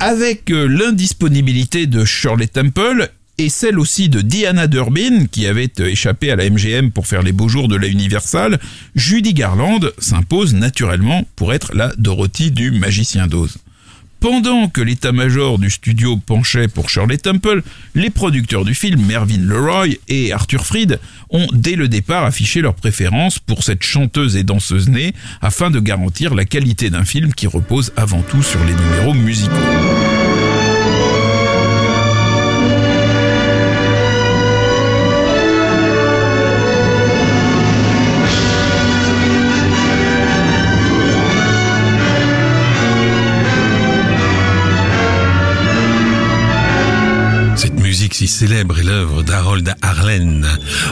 Avec 0.00 0.50
euh, 0.50 0.66
l'indisponibilité 0.66 1.86
de 1.86 2.04
Shirley 2.04 2.48
Temple, 2.48 3.10
et 3.42 3.48
celle 3.48 3.80
aussi 3.80 4.08
de 4.08 4.20
Diana 4.20 4.68
Durbin, 4.68 5.26
qui 5.26 5.46
avait 5.46 5.80
euh, 5.80 5.86
échappé 5.86 6.30
à 6.30 6.36
la 6.36 6.48
MGM 6.48 6.92
pour 6.92 7.08
faire 7.08 7.22
les 7.22 7.32
beaux 7.32 7.48
jours 7.48 7.66
de 7.66 7.74
la 7.74 7.88
Universal, 7.88 8.60
Judy 8.94 9.34
Garland 9.34 9.80
s'impose 9.98 10.54
naturellement 10.54 11.26
pour 11.34 11.52
être 11.52 11.74
la 11.74 11.92
Dorothy 11.98 12.52
du 12.52 12.70
Magicien 12.70 13.26
d'Oz. 13.26 13.58
Pendant 14.20 14.68
que 14.68 14.80
l'état-major 14.80 15.58
du 15.58 15.70
studio 15.70 16.16
penchait 16.18 16.68
pour 16.68 16.88
Shirley 16.88 17.18
Temple, 17.18 17.62
les 17.96 18.10
producteurs 18.10 18.64
du 18.64 18.76
film, 18.76 19.04
Mervyn 19.04 19.42
Leroy 19.44 19.96
et 20.06 20.32
Arthur 20.32 20.64
Fried, 20.64 21.00
ont 21.30 21.48
dès 21.52 21.74
le 21.74 21.88
départ 21.88 22.24
affiché 22.24 22.60
leur 22.60 22.74
préférence 22.74 23.40
pour 23.40 23.64
cette 23.64 23.82
chanteuse 23.82 24.36
et 24.36 24.44
danseuse 24.44 24.88
née 24.88 25.14
afin 25.40 25.70
de 25.72 25.80
garantir 25.80 26.36
la 26.36 26.44
qualité 26.44 26.90
d'un 26.90 27.04
film 27.04 27.34
qui 27.34 27.48
repose 27.48 27.92
avant 27.96 28.22
tout 28.22 28.44
sur 28.44 28.64
les 28.64 28.74
numéros 28.74 29.14
musicaux. 29.14 30.11
Célèbre 48.26 48.78
est 48.78 48.84
l'œuvre 48.84 49.22
d'Harold 49.22 49.74
Arlen. 49.82 50.46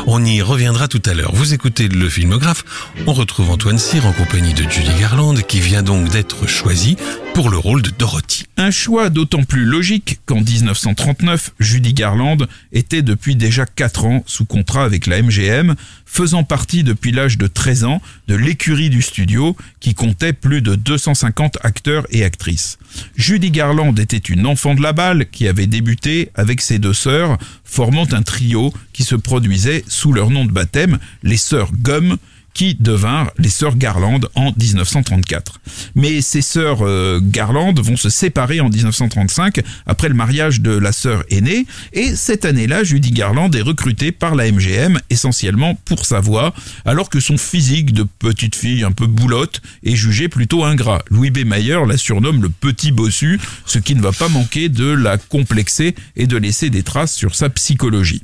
On 0.06 0.24
y 0.24 0.42
reviendra 0.42 0.88
tout 0.88 1.02
à 1.06 1.14
l'heure. 1.14 1.34
Vous 1.34 1.54
écoutez 1.54 1.88
le 1.88 2.08
filmographe. 2.08 2.64
On 3.06 3.12
retrouve 3.12 3.50
Antoine 3.50 3.78
Cyr 3.78 4.06
en 4.06 4.12
compagnie 4.12 4.54
de 4.54 4.62
Judy 4.68 4.92
Garland 4.98 5.34
qui 5.34 5.60
vient 5.60 5.82
donc 5.82 6.08
d'être 6.08 6.48
choisie 6.48 6.96
pour 7.34 7.50
le 7.50 7.58
rôle 7.58 7.82
de 7.82 7.90
Dorothy. 7.90 8.44
Un 8.56 8.70
choix 8.70 9.08
d'autant 9.08 9.44
plus 9.44 9.64
logique 9.64 10.20
qu'en 10.26 10.40
1939, 10.40 11.52
Judy 11.60 11.94
Garland 11.94 12.38
était 12.72 13.02
depuis 13.02 13.36
déjà 13.36 13.66
4 13.66 14.04
ans 14.04 14.24
sous 14.26 14.44
contrat 14.44 14.84
avec 14.84 15.06
la 15.06 15.22
MGM, 15.22 15.74
faisant 16.04 16.42
partie 16.42 16.82
depuis 16.82 17.12
l'âge 17.12 17.38
de 17.38 17.46
13 17.46 17.84
ans 17.84 18.02
de 18.28 18.34
l'écurie 18.34 18.90
du 18.90 19.00
studio 19.00 19.56
qui 19.78 19.94
comptait 19.94 20.32
plus 20.32 20.60
de 20.60 20.74
250 20.74 21.58
acteurs 21.62 22.06
et 22.10 22.24
actrices. 22.24 22.78
Judy 23.16 23.50
Garland 23.50 23.94
était 23.94 24.16
une 24.16 24.46
enfant 24.46 24.74
de 24.74 24.82
la 24.82 24.92
balle 24.92 25.26
qui 25.30 25.46
avait 25.46 25.66
débuté 25.66 26.30
avec 26.34 26.60
ses 26.60 26.78
deux 26.78 26.92
sœurs, 26.92 27.19
formant 27.64 28.06
un 28.12 28.22
trio 28.22 28.72
qui 28.92 29.04
se 29.04 29.14
produisait 29.14 29.84
sous 29.88 30.12
leur 30.12 30.30
nom 30.30 30.44
de 30.44 30.52
baptême, 30.52 30.98
les 31.22 31.36
sœurs 31.36 31.70
Gum, 31.72 32.16
qui 32.54 32.76
devinrent 32.78 33.30
les 33.38 33.48
sœurs 33.48 33.76
Garland 33.76 34.20
en 34.34 34.52
1934. 34.56 35.60
Mais 35.94 36.20
ces 36.20 36.42
sœurs 36.42 36.78
euh, 36.82 37.20
Garland 37.22 37.74
vont 37.80 37.96
se 37.96 38.08
séparer 38.08 38.60
en 38.60 38.68
1935 38.68 39.60
après 39.86 40.08
le 40.08 40.14
mariage 40.14 40.60
de 40.60 40.72
la 40.72 40.92
sœur 40.92 41.24
aînée 41.30 41.66
et 41.92 42.16
cette 42.16 42.44
année-là, 42.44 42.84
Judy 42.84 43.12
Garland 43.12 43.50
est 43.50 43.62
recrutée 43.62 44.12
par 44.12 44.34
la 44.34 44.50
MGM 44.50 44.98
essentiellement 45.10 45.74
pour 45.84 46.04
sa 46.04 46.20
voix 46.20 46.54
alors 46.84 47.08
que 47.08 47.20
son 47.20 47.38
physique 47.38 47.92
de 47.92 48.04
petite 48.18 48.56
fille 48.56 48.84
un 48.84 48.92
peu 48.92 49.06
boulotte 49.06 49.60
est 49.84 49.96
jugé 49.96 50.28
plutôt 50.28 50.64
ingrat. 50.64 51.02
Louis 51.10 51.30
B. 51.30 51.44
Mayer 51.44 51.86
la 51.86 51.96
surnomme 51.96 52.42
le 52.42 52.48
petit 52.48 52.92
bossu, 52.92 53.40
ce 53.66 53.78
qui 53.78 53.94
ne 53.94 54.02
va 54.02 54.12
pas 54.12 54.28
manquer 54.28 54.68
de 54.68 54.86
la 54.86 55.18
complexer 55.18 55.94
et 56.16 56.26
de 56.26 56.36
laisser 56.36 56.70
des 56.70 56.82
traces 56.82 57.14
sur 57.14 57.34
sa 57.34 57.48
psychologie. 57.50 58.22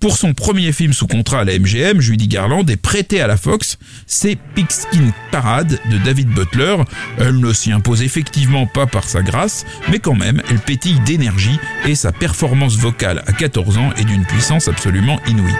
Pour 0.00 0.16
son 0.16 0.32
premier 0.32 0.72
film 0.72 0.94
sous 0.94 1.06
contrat 1.06 1.40
à 1.40 1.44
la 1.44 1.58
MGM, 1.58 2.00
Judy 2.00 2.26
Garland 2.26 2.64
est 2.70 2.80
prêtée 2.80 3.20
à 3.20 3.26
la 3.26 3.36
Fox, 3.36 3.78
c'est 4.06 4.38
Pigskin 4.54 5.12
Parade 5.30 5.78
de 5.90 5.98
David 5.98 6.30
Butler. 6.30 6.76
Elle 7.18 7.38
ne 7.38 7.52
s'y 7.52 7.70
impose 7.70 8.02
effectivement 8.02 8.66
pas 8.66 8.86
par 8.86 9.04
sa 9.04 9.20
grâce, 9.20 9.66
mais 9.90 9.98
quand 9.98 10.14
même, 10.14 10.40
elle 10.50 10.58
pétille 10.58 10.98
d'énergie 11.00 11.58
et 11.86 11.94
sa 11.94 12.12
performance 12.12 12.76
vocale 12.76 13.22
à 13.26 13.32
14 13.32 13.76
ans 13.76 13.90
est 13.98 14.04
d'une 14.04 14.24
puissance 14.24 14.68
absolument 14.68 15.20
inouïe. 15.26 15.52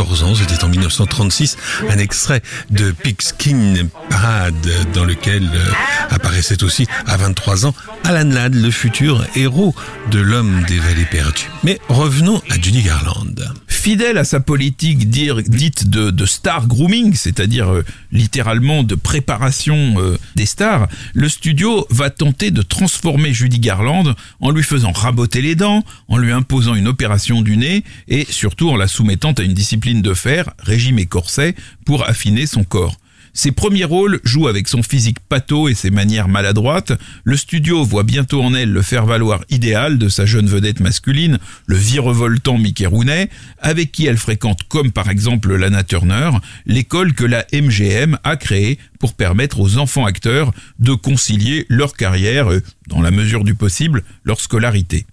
14 0.00 0.22
ans, 0.22 0.34
c'était 0.34 0.64
en 0.64 0.68
1936, 0.68 1.58
un 1.90 1.98
extrait 1.98 2.40
de 2.70 2.90
Pigskin 2.90 3.86
Parade 4.08 4.54
dans 4.94 5.04
lequel 5.04 5.42
euh, 5.54 5.72
apparaissait 6.08 6.62
aussi 6.62 6.86
à 7.06 7.18
23 7.18 7.66
ans 7.66 7.74
Alan 8.04 8.30
Ladd, 8.30 8.54
le 8.54 8.70
futur 8.70 9.22
héros 9.36 9.74
de 10.10 10.18
l'homme 10.18 10.62
des 10.66 10.78
vallées 10.78 11.04
perdues. 11.04 11.50
Mais 11.64 11.78
revenons 11.90 12.40
à 12.48 12.54
Judy 12.54 12.82
Garland. 12.82 13.34
Fidèle 13.80 14.18
à 14.18 14.24
sa 14.24 14.40
politique 14.40 15.08
dite 15.08 15.88
de, 15.88 16.26
star 16.26 16.66
grooming, 16.66 17.14
c'est-à-dire 17.14 17.72
euh, 17.72 17.82
littéralement 18.12 18.82
de 18.82 18.94
préparation 18.94 19.94
euh, 19.96 20.18
des 20.36 20.44
stars, 20.44 20.86
le 21.14 21.30
studio 21.30 21.86
va 21.88 22.10
tenter 22.10 22.50
de 22.50 22.60
transformer 22.60 23.32
Judy 23.32 23.58
Garland 23.58 24.14
en 24.40 24.50
lui 24.50 24.62
faisant 24.64 24.92
raboter 24.92 25.40
les 25.40 25.54
dents, 25.54 25.82
en 26.08 26.18
lui 26.18 26.30
imposant 26.30 26.74
une 26.74 26.88
opération 26.88 27.40
du 27.40 27.56
nez 27.56 27.82
et 28.06 28.26
surtout 28.28 28.68
en 28.68 28.76
la 28.76 28.86
soumettant 28.86 29.32
à 29.32 29.42
une 29.42 29.54
discipline 29.54 30.02
de 30.02 30.12
fer, 30.12 30.50
régime 30.58 30.98
et 30.98 31.06
corset, 31.06 31.54
pour 31.86 32.06
affiner 32.06 32.46
son 32.46 32.64
corps. 32.64 32.98
Ses 33.32 33.52
premiers 33.52 33.84
rôles 33.84 34.20
jouent 34.24 34.48
avec 34.48 34.68
son 34.68 34.82
physique 34.82 35.20
pâteau 35.20 35.68
et 35.68 35.74
ses 35.74 35.90
manières 35.90 36.28
maladroites. 36.28 36.92
Le 37.24 37.36
studio 37.36 37.84
voit 37.84 38.02
bientôt 38.02 38.42
en 38.42 38.54
elle 38.54 38.72
le 38.72 38.82
faire-valoir 38.82 39.44
idéal 39.50 39.98
de 39.98 40.08
sa 40.08 40.26
jeune 40.26 40.46
vedette 40.46 40.80
masculine, 40.80 41.38
le 41.66 41.76
virevoltant 41.76 42.58
Mickey 42.58 42.86
Rooney, 42.86 43.30
avec 43.58 43.92
qui 43.92 44.06
elle 44.06 44.16
fréquente, 44.16 44.64
comme 44.68 44.92
par 44.92 45.08
exemple 45.08 45.54
Lana 45.54 45.84
Turner, 45.84 46.30
l'école 46.66 47.14
que 47.14 47.24
la 47.24 47.46
MGM 47.52 48.18
a 48.24 48.36
créée 48.36 48.78
pour 48.98 49.14
permettre 49.14 49.60
aux 49.60 49.78
enfants 49.78 50.06
acteurs 50.06 50.52
de 50.78 50.94
concilier 50.94 51.66
leur 51.68 51.94
carrière, 51.94 52.48
dans 52.88 53.00
la 53.00 53.10
mesure 53.10 53.44
du 53.44 53.54
possible, 53.54 54.02
leur 54.24 54.40
scolarité. 54.40 55.06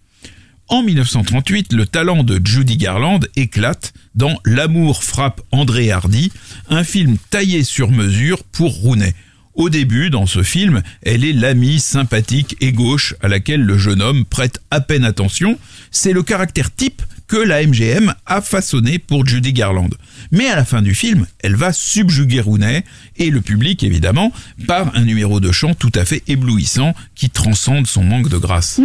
En 0.70 0.84
1938, 0.84 1.72
le 1.72 1.86
talent 1.86 2.24
de 2.24 2.42
Judy 2.44 2.76
Garland 2.76 3.22
éclate 3.38 3.94
dans 4.16 4.38
L'amour 4.44 5.02
frappe 5.02 5.40
André 5.52 5.92
Hardy, 5.92 6.30
un 6.70 6.84
film 6.84 7.18
taillé 7.30 7.64
sur 7.64 7.90
mesure 7.90 8.44
pour 8.44 8.74
Rooney. 8.74 9.16
Au 9.54 9.70
début, 9.70 10.10
dans 10.10 10.26
ce 10.26 10.44
film, 10.44 10.84
elle 11.04 11.24
est 11.24 11.32
l'amie 11.32 11.80
sympathique 11.80 12.58
et 12.60 12.74
gauche 12.74 13.16
à 13.22 13.30
laquelle 13.30 13.62
le 13.62 13.78
jeune 13.78 14.02
homme 14.02 14.26
prête 14.26 14.60
à 14.70 14.82
peine 14.82 15.06
attention. 15.06 15.58
C'est 15.90 16.12
le 16.12 16.22
caractère 16.22 16.76
type 16.76 17.02
que 17.28 17.38
la 17.38 17.66
MGM 17.66 18.14
a 18.26 18.42
façonné 18.42 19.00
pour 19.00 19.26
Judy 19.26 19.54
Garland. 19.54 19.90
Mais 20.32 20.48
à 20.48 20.56
la 20.56 20.66
fin 20.66 20.82
du 20.82 20.96
film, 20.96 21.28
elle 21.40 21.56
va 21.56 21.74
subjuguer 21.74 22.42
Rooney 22.42 22.84
et 23.18 23.30
le 23.30 23.42
public 23.42 23.84
évidemment 23.84 24.32
par 24.68 24.96
un 24.96 25.04
numéro 25.04 25.40
de 25.40 25.52
chant 25.52 25.74
tout 25.74 25.92
à 25.96 26.06
fait 26.06 26.24
éblouissant 26.28 26.94
qui 27.16 27.30
transcende 27.30 27.88
son 27.88 28.04
manque 28.04 28.30
de 28.30 28.38
grâce. 28.38 28.80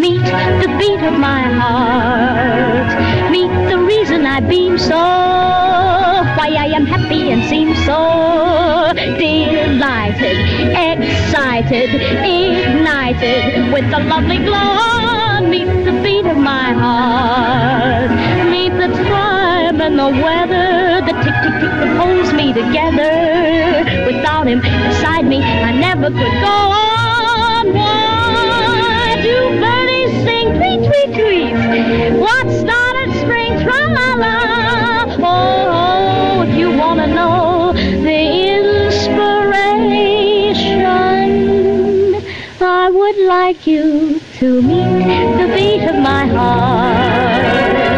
Why 6.22 6.54
I 6.56 6.66
am 6.66 6.86
happy 6.86 7.32
and 7.32 7.42
seem 7.50 7.74
so 7.84 8.92
delighted, 8.94 10.38
excited, 10.70 11.90
ignited 12.22 13.72
with 13.72 13.90
the 13.90 13.98
lovely 13.98 14.38
glow. 14.38 15.40
Meet 15.48 15.84
the 15.84 15.92
beat 16.02 16.26
of 16.26 16.36
my 16.36 16.72
heart. 16.72 18.10
Meet 18.50 18.70
the 18.70 18.88
time 19.10 19.80
and 19.80 19.98
the 19.98 20.10
weather, 20.22 21.02
the 21.06 21.12
tick 21.24 21.36
tick 21.42 21.54
tick 21.60 21.74
that 21.80 21.96
holds 22.00 22.32
me 22.32 22.52
together. 22.52 23.84
Without 24.06 24.46
him 24.46 24.60
beside 24.60 25.26
me, 25.26 25.42
I 25.42 25.72
never 25.72 26.06
could 26.06 26.36
go 26.48 26.56
on. 26.70 27.72
Why 27.74 29.18
do 29.26 29.36
birdies 29.60 30.12
sing 30.24 30.54
tweet 30.56 30.80
tweet 30.86 31.10
tweet? 31.18 31.54
What 32.20 32.46
started 32.62 33.10
spring 33.20 33.58
tra 33.64 33.78
la 33.96 34.14
la? 34.22 34.36
Oh, 35.24 35.81
wanna 36.82 37.06
know 37.06 37.72
the 37.72 38.22
inspiration, 38.58 40.82
I 42.60 42.90
would 42.90 43.18
like 43.18 43.68
you 43.68 44.18
to 44.38 44.62
meet 44.62 45.36
the 45.38 45.46
beat 45.54 45.84
of 45.88 45.96
my 46.10 46.26
heart. 46.26 47.91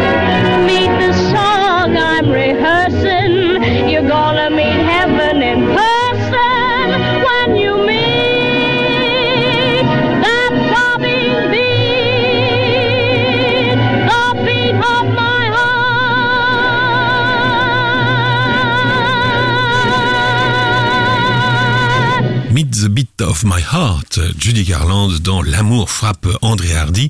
Of 23.25 23.43
My 23.43 23.61
Heart, 23.61 24.19
Judy 24.39 24.63
Garland 24.63 25.19
dans 25.19 25.41
L'amour 25.41 25.89
frappe 25.89 26.27
André 26.41 26.73
Hardy. 26.73 27.09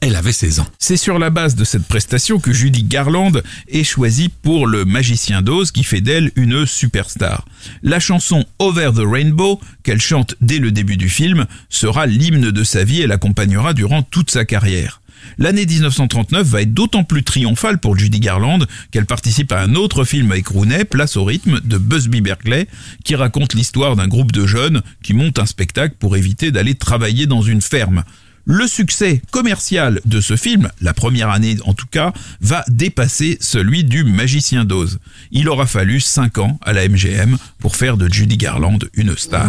Elle 0.00 0.16
avait 0.16 0.32
16 0.32 0.60
ans. 0.60 0.66
C'est 0.78 0.96
sur 0.96 1.18
la 1.18 1.30
base 1.30 1.54
de 1.54 1.64
cette 1.64 1.86
prestation 1.86 2.38
que 2.38 2.52
Judy 2.52 2.84
Garland 2.84 3.32
est 3.68 3.84
choisie 3.84 4.28
pour 4.28 4.66
le 4.66 4.84
Magicien 4.84 5.42
d'Oz 5.42 5.70
qui 5.70 5.84
fait 5.84 6.00
d'elle 6.00 6.32
une 6.36 6.66
superstar. 6.66 7.44
La 7.82 8.00
chanson 8.00 8.44
Over 8.58 8.90
the 8.94 9.04
Rainbow, 9.04 9.60
qu'elle 9.82 10.00
chante 10.00 10.34
dès 10.40 10.58
le 10.58 10.72
début 10.72 10.96
du 10.96 11.08
film, 11.08 11.46
sera 11.68 12.06
l'hymne 12.06 12.50
de 12.50 12.64
sa 12.64 12.84
vie 12.84 13.02
et 13.02 13.06
l'accompagnera 13.06 13.74
durant 13.74 14.02
toute 14.02 14.30
sa 14.30 14.44
carrière. 14.44 15.01
L'année 15.38 15.66
1939 15.66 16.46
va 16.46 16.62
être 16.62 16.74
d'autant 16.74 17.04
plus 17.04 17.22
triomphale 17.22 17.78
pour 17.78 17.98
Judy 17.98 18.20
Garland 18.20 18.60
qu'elle 18.90 19.06
participe 19.06 19.52
à 19.52 19.60
un 19.60 19.74
autre 19.74 20.04
film 20.04 20.30
avec 20.32 20.48
Rooney, 20.48 20.84
Place 20.84 21.16
au 21.16 21.24
rythme, 21.24 21.60
de 21.64 21.78
Busby 21.78 22.20
Berkeley, 22.20 22.66
qui 23.04 23.14
raconte 23.14 23.54
l'histoire 23.54 23.96
d'un 23.96 24.08
groupe 24.08 24.32
de 24.32 24.46
jeunes 24.46 24.82
qui 25.02 25.14
montent 25.14 25.38
un 25.38 25.46
spectacle 25.46 25.94
pour 25.98 26.16
éviter 26.16 26.50
d'aller 26.50 26.74
travailler 26.74 27.26
dans 27.26 27.42
une 27.42 27.62
ferme. 27.62 28.04
Le 28.44 28.66
succès 28.66 29.22
commercial 29.30 30.00
de 30.04 30.20
ce 30.20 30.34
film, 30.34 30.68
la 30.80 30.92
première 30.92 31.30
année 31.30 31.56
en 31.64 31.74
tout 31.74 31.86
cas, 31.86 32.12
va 32.40 32.64
dépasser 32.68 33.38
celui 33.40 33.84
du 33.84 34.02
Magicien 34.02 34.64
d'Oz. 34.64 34.98
Il 35.30 35.48
aura 35.48 35.66
fallu 35.66 36.00
5 36.00 36.38
ans 36.38 36.58
à 36.62 36.72
la 36.72 36.88
MGM 36.88 37.36
pour 37.60 37.76
faire 37.76 37.96
de 37.96 38.12
Judy 38.12 38.36
Garland 38.36 38.80
une 38.94 39.16
star. 39.16 39.48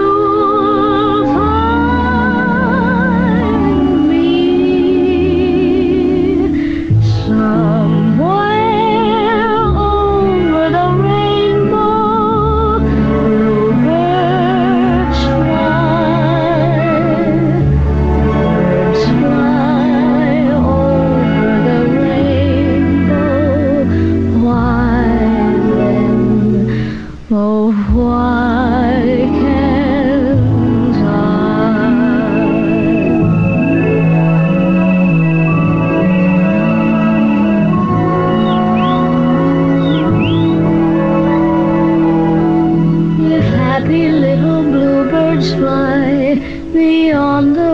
beyond 46.73 47.55
the 47.55 47.70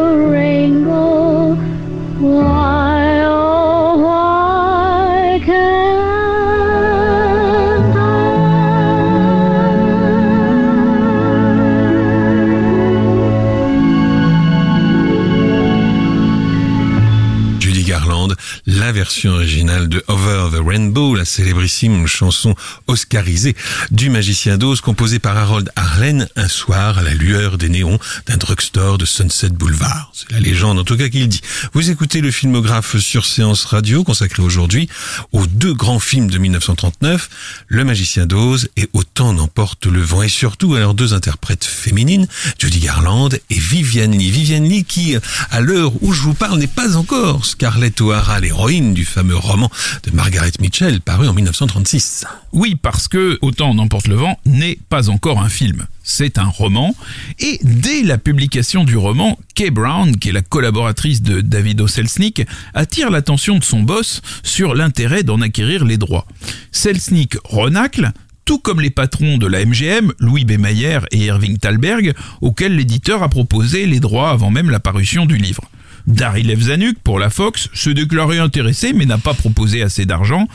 Over 20.38 20.60
the 20.60 20.62
Rainbow, 20.63 21.15
la 21.15 21.26
célébrissime 21.26 22.06
chanson 22.06 22.54
oscarisée 22.86 23.56
du 23.89 24.12
magicien 24.12 24.58
d'Oz 24.58 24.82
composée 24.82 25.17
par 25.17 25.36
Harold 25.36 25.71
Arlen 25.76 26.28
un 26.36 26.47
soir 26.47 27.00
à 27.00 27.02
la 27.02 27.15
lueur 27.15 27.58
des 27.58 27.69
néons 27.69 27.97
d'un 28.28 28.38
drugstore 28.38 29.00
de 29.00 29.06
Sunset 29.06 29.50
Boulevard. 29.50 30.12
C'est 30.13 30.32
la 30.32 30.39
légende 30.39 30.78
en 30.78 30.84
tout 30.84 30.95
cas 30.95 31.10
qu'il 31.10 31.28
dit. 31.28 31.41
Vous 31.73 31.89
écoutez 31.89 32.21
le 32.21 32.30
filmographe 32.30 32.97
sur 32.97 33.26
Séance 33.26 33.65
Radio 33.65 34.04
consacré 34.04 34.43
aujourd'hui 34.43 34.88
aux 35.32 35.47
deux 35.47 35.73
grands 35.73 36.00
films 36.00 36.30
de 36.30 36.38
1939, 36.38 37.30
Le 37.67 37.84
magicien 37.84 38.28
d'Oz 38.28 38.69
et 38.78 38.88
Autant 38.93 39.34
n'emporte 39.34 39.88
le 39.88 40.02
vent 40.02 40.21
et 40.21 40.30
surtout 40.30 40.76
à 40.76 40.80
leurs 40.80 40.93
deux 40.93 41.13
interprètes 41.13 41.65
féminines, 41.65 42.28
Judy 42.60 42.80
Garland 42.80 43.30
et 43.50 43.60
Vivian 43.60 44.12
Lee. 44.12 44.30
Vivian 44.30 44.62
Lee 44.62 44.84
qui, 44.84 45.15
à 45.50 45.62
l'heure 45.62 45.91
où 46.04 46.13
je 46.13 46.21
vous 46.21 46.36
parle, 46.36 46.60
n'est 46.60 46.67
pas 46.67 46.95
encore 46.95 47.45
Scarlett 47.45 48.00
O'Hara, 48.02 48.39
l'héroïne 48.39 48.93
du 48.93 49.06
fameux 49.06 49.36
roman 49.36 49.71
de 50.04 50.12
Margaret 50.28 50.52
Mitchell 50.60 51.00
paru 51.00 51.26
en 51.30 51.34
1936. 51.34 52.26
Oui, 52.52 52.76
parce 52.76 53.08
que 53.08 53.40
Autant 53.42 53.74
n'emporte 53.74 54.10
le 54.10 54.16
vent 54.16 54.38
n'est 54.46 54.78
pas 54.90 55.10
encore 55.10 55.42
un 55.42 55.48
film. 55.48 55.88
C'est 56.04 56.38
un 56.38 56.48
roman. 56.48 56.94
Et 57.40 57.62
dès 57.63 58.04
la 58.04 58.18
publication 58.18 58.84
du 58.84 58.98
roman, 58.98 59.40
Kay 59.56 59.70
Brown, 59.70 60.18
qui 60.18 60.28
est 60.28 60.34
la 60.34 60.42
collaboratrice 60.42 61.22
de 61.22 61.40
David. 61.40 61.88
Selznick, 61.88 62.42
attire 62.74 63.10
l'attention 63.10 63.58
de 63.58 63.63
son 63.63 63.84
boss 63.84 64.22
sur 64.44 64.76
l'intérêt 64.76 65.24
d'en 65.24 65.40
acquérir 65.40 65.86
les 65.86 65.96
droits. 65.96 66.28
Selznick 66.74 67.38
renacle, 67.46 68.12
tout 68.44 68.60
comme 68.60 68.82
les 68.82 68.90
patrons 68.90 69.38
de 69.38 69.48
la 69.48 69.63
MGM, 69.63 70.12
Louis 70.20 70.44
B. 70.44 70.60
Mayer 70.60 71.00
et 71.12 71.20
Irving 71.20 71.58
Thalberg, 71.58 72.13
auxquels 72.42 72.76
l'éditeur 72.76 73.24
a 73.24 73.30
proposé 73.30 73.86
les 73.86 74.02
droits 74.02 74.32
avant 74.32 74.52
même 74.52 74.72
la 74.72 74.82
parution 74.82 75.26
du 75.26 75.38
livre. 75.38 75.63
Daryl 76.08 76.48
Levzanuk 76.48 76.98
pour 77.04 77.20
la 77.20 77.30
Fox 77.30 77.70
se 77.74 77.89
déclarait 77.89 78.39
intéressé 78.39 78.93
mais 78.93 79.06
n'a 79.06 79.17
pas 79.17 79.34
proposé 79.34 79.82
assez 79.82 80.06
d'argent 80.06 80.48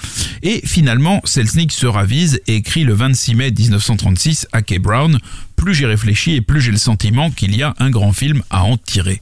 et 0.42 0.62
finalement 0.64 1.20
Selznick 1.24 1.72
se 1.72 1.86
ravise 1.86 2.40
et 2.46 2.56
écrit 2.56 2.84
le 2.84 2.94
26 2.94 3.34
mai 3.34 3.50
1936 3.50 4.48
à 4.52 4.62
Kay 4.62 4.78
Brown 4.78 5.18
plus 5.56 5.74
j'y 5.74 5.86
réfléchis 5.86 6.32
et 6.32 6.40
plus 6.40 6.60
j'ai 6.60 6.72
le 6.72 6.78
sentiment 6.78 7.30
qu'il 7.30 7.54
y 7.54 7.62
a 7.62 7.74
un 7.78 7.90
grand 7.90 8.12
film 8.12 8.42
à 8.50 8.64
en 8.64 8.76
tirer. 8.76 9.20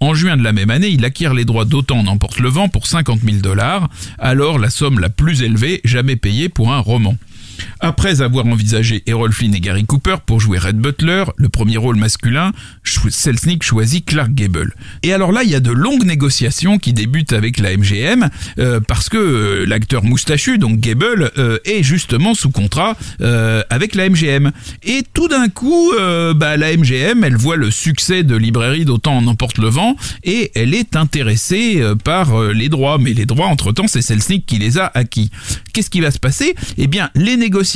En 0.00 0.14
juin 0.14 0.36
de 0.36 0.42
la 0.42 0.52
même 0.52 0.70
année, 0.70 0.88
il 0.88 1.04
acquiert 1.04 1.32
les 1.32 1.44
droits 1.44 1.64
d'Autant 1.64 2.02
n'emporte 2.02 2.38
le 2.38 2.48
vent 2.48 2.68
pour 2.68 2.86
50 2.86 3.20
000 3.22 3.38
dollars, 3.38 3.88
alors 4.18 4.58
la 4.58 4.68
somme 4.68 4.98
la 4.98 5.08
plus 5.08 5.42
élevée 5.42 5.80
jamais 5.84 6.16
payée 6.16 6.48
pour 6.48 6.72
un 6.72 6.80
roman. 6.80 7.16
Après 7.82 8.20
avoir 8.20 8.44
envisagé 8.44 9.02
Errol 9.06 9.32
Flynn 9.32 9.54
et 9.54 9.60
Gary 9.60 9.86
Cooper 9.86 10.16
pour 10.26 10.38
jouer 10.38 10.58
Red 10.58 10.76
Butler, 10.76 11.24
le 11.36 11.48
premier 11.48 11.78
rôle 11.78 11.96
masculin, 11.96 12.52
Selznick 12.84 13.62
choisit 13.62 14.04
Clark 14.04 14.32
Gable. 14.34 14.74
Et 15.02 15.14
alors 15.14 15.32
là, 15.32 15.44
il 15.44 15.50
y 15.50 15.54
a 15.54 15.60
de 15.60 15.70
longues 15.70 16.04
négociations 16.04 16.78
qui 16.78 16.92
débutent 16.92 17.32
avec 17.32 17.58
la 17.58 17.74
MGM 17.74 18.28
euh, 18.58 18.80
parce 18.86 19.08
que 19.08 19.16
euh, 19.16 19.64
l'acteur 19.66 20.04
moustachu, 20.04 20.58
donc 20.58 20.78
Gable, 20.80 21.30
euh, 21.38 21.58
est 21.64 21.82
justement 21.82 22.34
sous 22.34 22.50
contrat 22.50 22.96
avec 23.70 23.94
la 23.94 24.10
MGM. 24.10 24.52
Et 24.82 25.02
tout 25.14 25.28
d'un 25.28 25.48
coup, 25.48 25.92
bah, 26.36 26.56
la 26.56 26.76
MGM, 26.76 27.24
elle 27.24 27.36
voit 27.36 27.56
le 27.56 27.70
succès 27.70 28.22
de 28.22 28.36
librairie 28.36 28.84
d'Autant 28.84 29.16
en 29.16 29.26
emporte 29.26 29.58
le 29.58 29.68
vent 29.68 29.96
et 30.24 30.50
elle 30.54 30.74
est 30.74 30.96
intéressée 30.96 31.82
par 32.04 32.52
les 32.52 32.68
droits. 32.68 32.98
Mais 32.98 33.12
les 33.12 33.26
droits, 33.26 33.46
entre-temps, 33.46 33.86
c'est 33.86 34.02
Selznick 34.02 34.46
qui 34.46 34.58
les 34.58 34.78
a 34.78 34.90
acquis. 34.94 35.30
Qu'est-ce 35.72 35.90
qui 35.90 36.00
va 36.00 36.10
se 36.10 36.18
passer? 36.18 36.54
Eh 36.76 36.86
bien, 36.86 37.10
les 37.14 37.36
négociations 37.36 37.69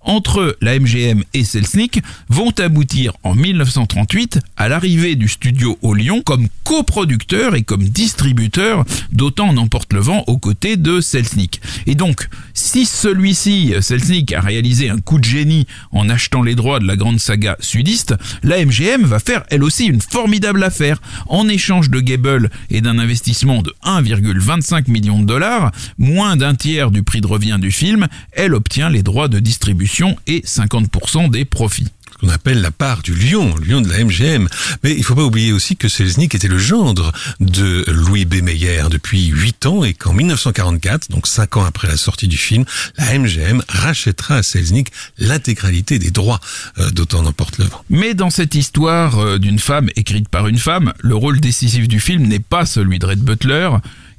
entre 0.00 0.56
la 0.60 0.78
MGM 0.78 1.22
et 1.34 1.44
Selznick 1.44 2.02
vont 2.28 2.52
aboutir 2.58 3.12
en 3.22 3.34
1938 3.34 4.40
à 4.56 4.68
l'arrivée 4.68 5.14
du 5.14 5.28
studio 5.28 5.78
au 5.82 5.94
Lyon 5.94 6.22
comme 6.24 6.48
coproducteur 6.64 7.54
et 7.54 7.62
comme 7.62 7.84
distributeur 7.84 8.84
d'Autant 9.12 9.52
n'emporte 9.52 9.92
le 9.92 10.00
vent 10.00 10.24
aux 10.26 10.38
côtés 10.38 10.76
de 10.76 11.00
Selznick. 11.00 11.60
Et 11.86 11.94
donc, 11.94 12.28
si 12.54 12.86
celui-ci, 12.86 13.74
Selznick, 13.80 14.32
a 14.32 14.40
réalisé 14.40 14.90
un 14.90 14.98
coup 14.98 15.18
de 15.18 15.24
génie 15.24 15.66
en 15.92 16.08
achetant 16.08 16.42
les 16.42 16.54
droits 16.54 16.80
de 16.80 16.86
la 16.86 16.96
grande 16.96 17.20
saga 17.20 17.56
sudiste, 17.60 18.14
la 18.42 18.64
MGM 18.64 19.04
va 19.04 19.18
faire 19.18 19.44
elle 19.50 19.62
aussi 19.62 19.86
une 19.86 20.00
formidable 20.00 20.62
affaire. 20.62 21.00
En 21.28 21.48
échange 21.48 21.90
de 21.90 22.00
Gable 22.00 22.50
et 22.70 22.80
d'un 22.80 22.98
investissement 22.98 23.62
de 23.62 23.74
1,25 23.84 24.90
million 24.90 25.20
de 25.20 25.26
dollars, 25.26 25.70
moins 25.98 26.36
d'un 26.36 26.54
tiers 26.54 26.90
du 26.90 27.02
prix 27.02 27.20
de 27.20 27.26
revient 27.26 27.58
du 27.60 27.70
film, 27.70 28.06
elle 28.32 28.54
obtient 28.54 28.90
les 28.90 29.02
droits 29.02 29.19
de 29.28 29.38
distribution 29.38 30.16
et 30.26 30.40
50% 30.40 31.30
des 31.30 31.44
profits 31.44 31.88
qu'on 32.20 32.28
appelle 32.28 32.60
la 32.60 32.70
part 32.70 33.02
du 33.02 33.14
lion, 33.14 33.54
le 33.56 33.66
lion 33.66 33.80
de 33.80 33.88
la 33.88 34.04
MGM. 34.04 34.48
Mais 34.82 34.94
il 34.94 35.02
faut 35.04 35.14
pas 35.14 35.24
oublier 35.24 35.52
aussi 35.52 35.76
que 35.76 35.88
Selznick 35.88 36.34
était 36.34 36.48
le 36.48 36.58
gendre 36.58 37.12
de 37.40 37.84
Louis 37.88 38.24
B. 38.24 38.42
Meyer 38.42 38.84
depuis 38.90 39.26
8 39.26 39.66
ans 39.66 39.84
et 39.84 39.94
qu'en 39.94 40.12
1944, 40.12 41.10
donc 41.10 41.26
5 41.26 41.56
ans 41.56 41.64
après 41.64 41.88
la 41.88 41.96
sortie 41.96 42.28
du 42.28 42.36
film, 42.36 42.64
la 42.98 43.18
MGM 43.18 43.62
rachètera 43.68 44.36
à 44.36 44.42
Selznick 44.42 44.92
l'intégralité 45.18 45.98
des 45.98 46.10
droits 46.10 46.40
euh, 46.78 46.90
d'Autant 46.90 47.22
n'emporte 47.22 47.58
le 47.58 47.64
vent. 47.64 47.84
Mais 47.88 48.14
dans 48.14 48.30
cette 48.30 48.54
histoire 48.54 49.18
euh, 49.18 49.38
d'une 49.38 49.58
femme 49.58 49.88
écrite 49.96 50.28
par 50.28 50.46
une 50.46 50.58
femme, 50.58 50.92
le 51.00 51.14
rôle 51.14 51.40
décisif 51.40 51.88
du 51.88 52.00
film 52.00 52.26
n'est 52.26 52.38
pas 52.38 52.66
celui 52.66 52.98
de 52.98 53.06
Red 53.06 53.20
Butler, 53.20 53.70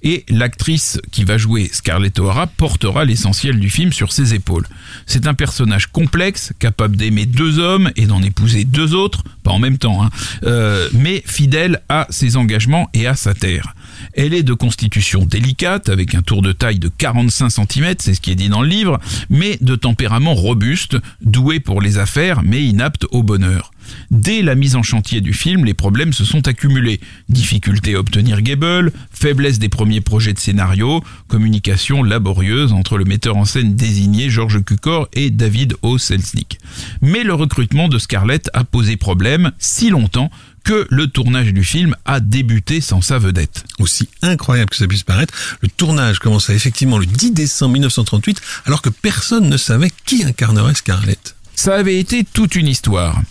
et 0.04 0.26
l'actrice 0.30 1.00
qui 1.12 1.24
va 1.24 1.38
jouer 1.38 1.70
Scarlett 1.72 2.18
O'Hara 2.20 2.48
portera 2.48 3.06
l'essentiel 3.06 3.60
du 3.60 3.70
film 3.70 3.94
sur 3.94 4.12
ses 4.12 4.34
épaules. 4.34 4.68
C'est 5.06 5.28
un 5.28 5.34
personnage 5.34 5.88
complexe, 5.88 6.54
capable 6.60 6.96
d'aimer 6.96 7.26
deux 7.26 7.60
hommes 7.60 7.92
et 7.96 8.06
d'en 8.06 8.22
épouser 8.22 8.64
deux 8.64 8.94
autres, 8.96 9.24
pas 9.44 9.52
en 9.52 9.60
même 9.60 9.78
temps, 9.78 10.04
hein, 10.04 10.10
euh, 10.44 10.90
mais 10.94 11.24
fidèle 11.26 11.82
à 11.90 12.08
ses 12.10 12.38
engagements 12.38 12.90
et 12.94 13.08
à 13.08 13.16
sa 13.16 13.34
terre. 13.34 13.76
Elle 14.14 14.34
est 14.34 14.44
de 14.44 14.54
constitution 14.54 15.26
délicate, 15.26 15.90
avec 15.90 16.16
un 16.16 16.22
tour 16.22 16.42
de 16.42 16.52
taille 16.52 16.80
de 16.80 16.90
45 16.90 17.50
cm, 17.50 17.96
c'est 18.00 18.14
ce 18.14 18.22
qui 18.22 18.32
est 18.32 18.36
dit 18.36 18.50
dans 18.50 18.62
le 18.62 18.68
livre, 18.68 19.00
mais 19.30 19.58
de 19.62 19.76
tempérament 19.76 20.34
robuste, 20.34 20.98
doué 21.22 21.60
pour 21.60 21.82
les 21.82 21.98
affaires, 21.98 22.42
mais 22.44 22.64
inapte 22.64 23.06
au 23.12 23.24
bonheur. 23.24 23.72
Dès 24.10 24.42
la 24.42 24.56
mise 24.56 24.76
en 24.76 24.84
chantier 24.84 25.22
du 25.22 25.34
film, 25.34 25.66
les 25.66 25.74
problèmes 25.74 26.14
se 26.14 26.26
sont 26.26 26.48
accumulés. 26.48 27.00
Difficulté 27.30 27.96
à 27.96 28.00
obtenir 28.00 28.42
Gable, 28.42 28.92
faiblesse 29.12 29.60
des 29.60 29.70
premiers 29.70 30.02
projets 30.02 30.34
de 30.34 30.40
scénario, 30.40 31.04
communication 31.28 32.04
laborieuse 32.04 32.74
entre 32.74 32.98
le 32.98 33.06
metteur 33.06 33.38
en 33.38 33.46
scène 33.46 33.76
désigné 33.76 34.30
Georges 34.30 34.64
Cukor 34.64 35.08
et 35.14 35.30
David 35.30 35.76
O. 35.82 35.98
Selznick. 35.98 36.60
Mais 37.02 37.24
le 37.24 37.34
recrutement 37.34 37.88
de 37.88 37.98
Scarlett 38.00 38.50
a 38.54 38.64
posé 38.64 38.98
problème 38.98 39.52
si 39.60 39.90
longtemps 39.90 40.32
que 40.64 40.88
le 40.90 41.08
tournage 41.08 41.54
du 41.54 41.64
film 41.64 41.96
a 42.06 42.20
débuté 42.20 42.82
sans 42.82 43.02
sa 43.02 43.18
vedette. 43.18 43.64
Aussi 43.80 44.10
incroyable 44.22 44.70
que 44.70 44.76
ça 44.76 44.88
puisse 44.88 45.04
paraître, 45.04 45.34
le 45.62 45.70
tournage 45.70 46.20
commença 46.20 46.54
effectivement 46.54 46.98
le 46.98 47.06
10 47.06 47.32
décembre 47.32 47.74
1938 47.74 48.42
alors 48.66 48.82
que 48.82 48.90
personne 48.90 49.50
ne 49.50 49.58
savait 49.58 49.92
qui 50.06 50.24
incarnerait 50.24 50.76
Scarlett. 50.76 51.36
Ça 51.56 51.76
avait 51.76 52.00
été 52.00 52.24
toute 52.24 52.56
une 52.56 52.68
histoire. 52.68 53.22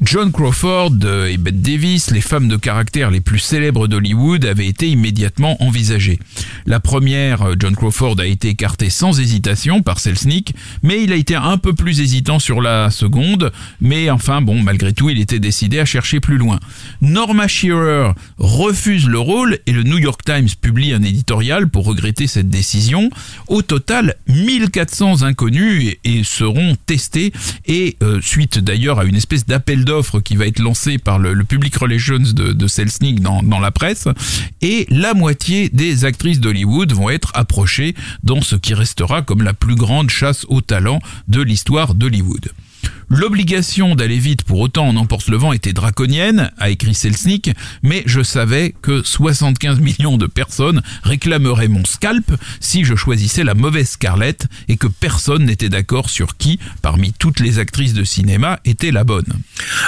John 0.00 0.30
Crawford 0.32 0.92
et 1.28 1.38
Bette 1.38 1.62
Davis, 1.62 2.10
les 2.10 2.20
femmes 2.20 2.48
de 2.48 2.56
caractère 2.56 3.10
les 3.10 3.20
plus 3.20 3.38
célèbres 3.38 3.88
d'Hollywood, 3.88 4.44
avaient 4.44 4.66
été 4.66 4.88
immédiatement 4.88 5.56
envisagées. 5.62 6.18
La 6.66 6.78
première, 6.78 7.58
John 7.58 7.74
Crawford, 7.74 8.20
a 8.20 8.26
été 8.26 8.48
écartée 8.48 8.90
sans 8.90 9.18
hésitation 9.18 9.82
par 9.82 10.00
Selznick, 10.00 10.54
mais 10.82 11.02
il 11.02 11.12
a 11.12 11.16
été 11.16 11.34
un 11.34 11.56
peu 11.56 11.72
plus 11.72 12.00
hésitant 12.00 12.38
sur 12.38 12.60
la 12.60 12.90
seconde, 12.90 13.50
mais 13.80 14.10
enfin 14.10 14.42
bon, 14.42 14.62
malgré 14.62 14.92
tout, 14.92 15.10
il 15.10 15.20
était 15.20 15.38
décidé 15.38 15.80
à 15.80 15.84
chercher 15.84 16.20
plus 16.20 16.36
loin. 16.36 16.60
Norma 17.00 17.48
Shearer 17.48 18.12
refuse 18.36 19.08
le 19.08 19.18
rôle 19.18 19.58
et 19.66 19.72
le 19.72 19.84
New 19.84 19.98
York 19.98 20.20
Times 20.24 20.48
publie 20.60 20.92
un 20.92 21.02
éditorial 21.02 21.68
pour 21.68 21.86
regretter 21.86 22.26
cette 22.26 22.50
décision. 22.50 23.10
Au 23.48 23.62
total, 23.62 24.16
1400 24.28 25.22
inconnus 25.22 25.96
et 26.04 26.24
seront 26.24 26.76
testés 26.86 27.32
et 27.66 27.96
euh, 28.02 28.20
suite 28.20 28.58
d'ailleurs 28.58 28.98
à 28.98 29.04
une 29.04 29.16
espèce 29.16 29.46
d'appel 29.46 29.63
d'offres 29.66 30.20
qui 30.20 30.36
va 30.36 30.46
être 30.46 30.58
lancé 30.58 30.98
par 30.98 31.18
le, 31.18 31.44
Public 31.44 31.76
Relations 31.76 32.18
de, 32.18 32.52
de 32.52 32.66
Selznick 32.66 33.20
dans, 33.20 33.42
dans 33.42 33.60
la 33.60 33.70
presse, 33.70 34.08
et 34.62 34.86
la 34.90 35.14
moitié 35.14 35.68
des 35.68 36.04
actrices 36.04 36.40
d'Hollywood 36.40 36.92
vont 36.92 37.10
être 37.10 37.32
approchées 37.34 37.94
dans 38.22 38.40
ce 38.40 38.56
qui 38.56 38.74
restera 38.74 39.22
comme 39.22 39.42
la 39.42 39.54
plus 39.54 39.74
grande 39.74 40.10
chasse 40.10 40.46
au 40.48 40.60
talent 40.60 41.00
de 41.28 41.42
l'histoire 41.42 41.94
d'Hollywood. 41.94 42.50
L'obligation 43.08 43.94
d'aller 43.94 44.18
vite 44.18 44.44
pour 44.44 44.60
autant 44.60 44.88
en 44.88 44.96
emporte 44.96 45.28
le 45.28 45.36
vent 45.36 45.52
était 45.52 45.72
draconienne, 45.72 46.50
a 46.58 46.70
écrit 46.70 46.94
Selznick, 46.94 47.50
mais 47.82 48.02
je 48.06 48.22
savais 48.22 48.74
que 48.82 49.02
75 49.02 49.80
millions 49.80 50.16
de 50.16 50.26
personnes 50.26 50.82
réclameraient 51.02 51.68
mon 51.68 51.84
scalp 51.84 52.32
si 52.60 52.84
je 52.84 52.94
choisissais 52.94 53.44
la 53.44 53.54
mauvaise 53.54 53.90
Scarlett 53.90 54.46
et 54.68 54.76
que 54.76 54.86
personne 54.86 55.44
n'était 55.44 55.68
d'accord 55.68 56.10
sur 56.10 56.36
qui, 56.36 56.58
parmi 56.82 57.12
toutes 57.12 57.40
les 57.40 57.58
actrices 57.58 57.94
de 57.94 58.04
cinéma, 58.04 58.58
était 58.64 58.90
la 58.90 59.04
bonne. 59.04 59.40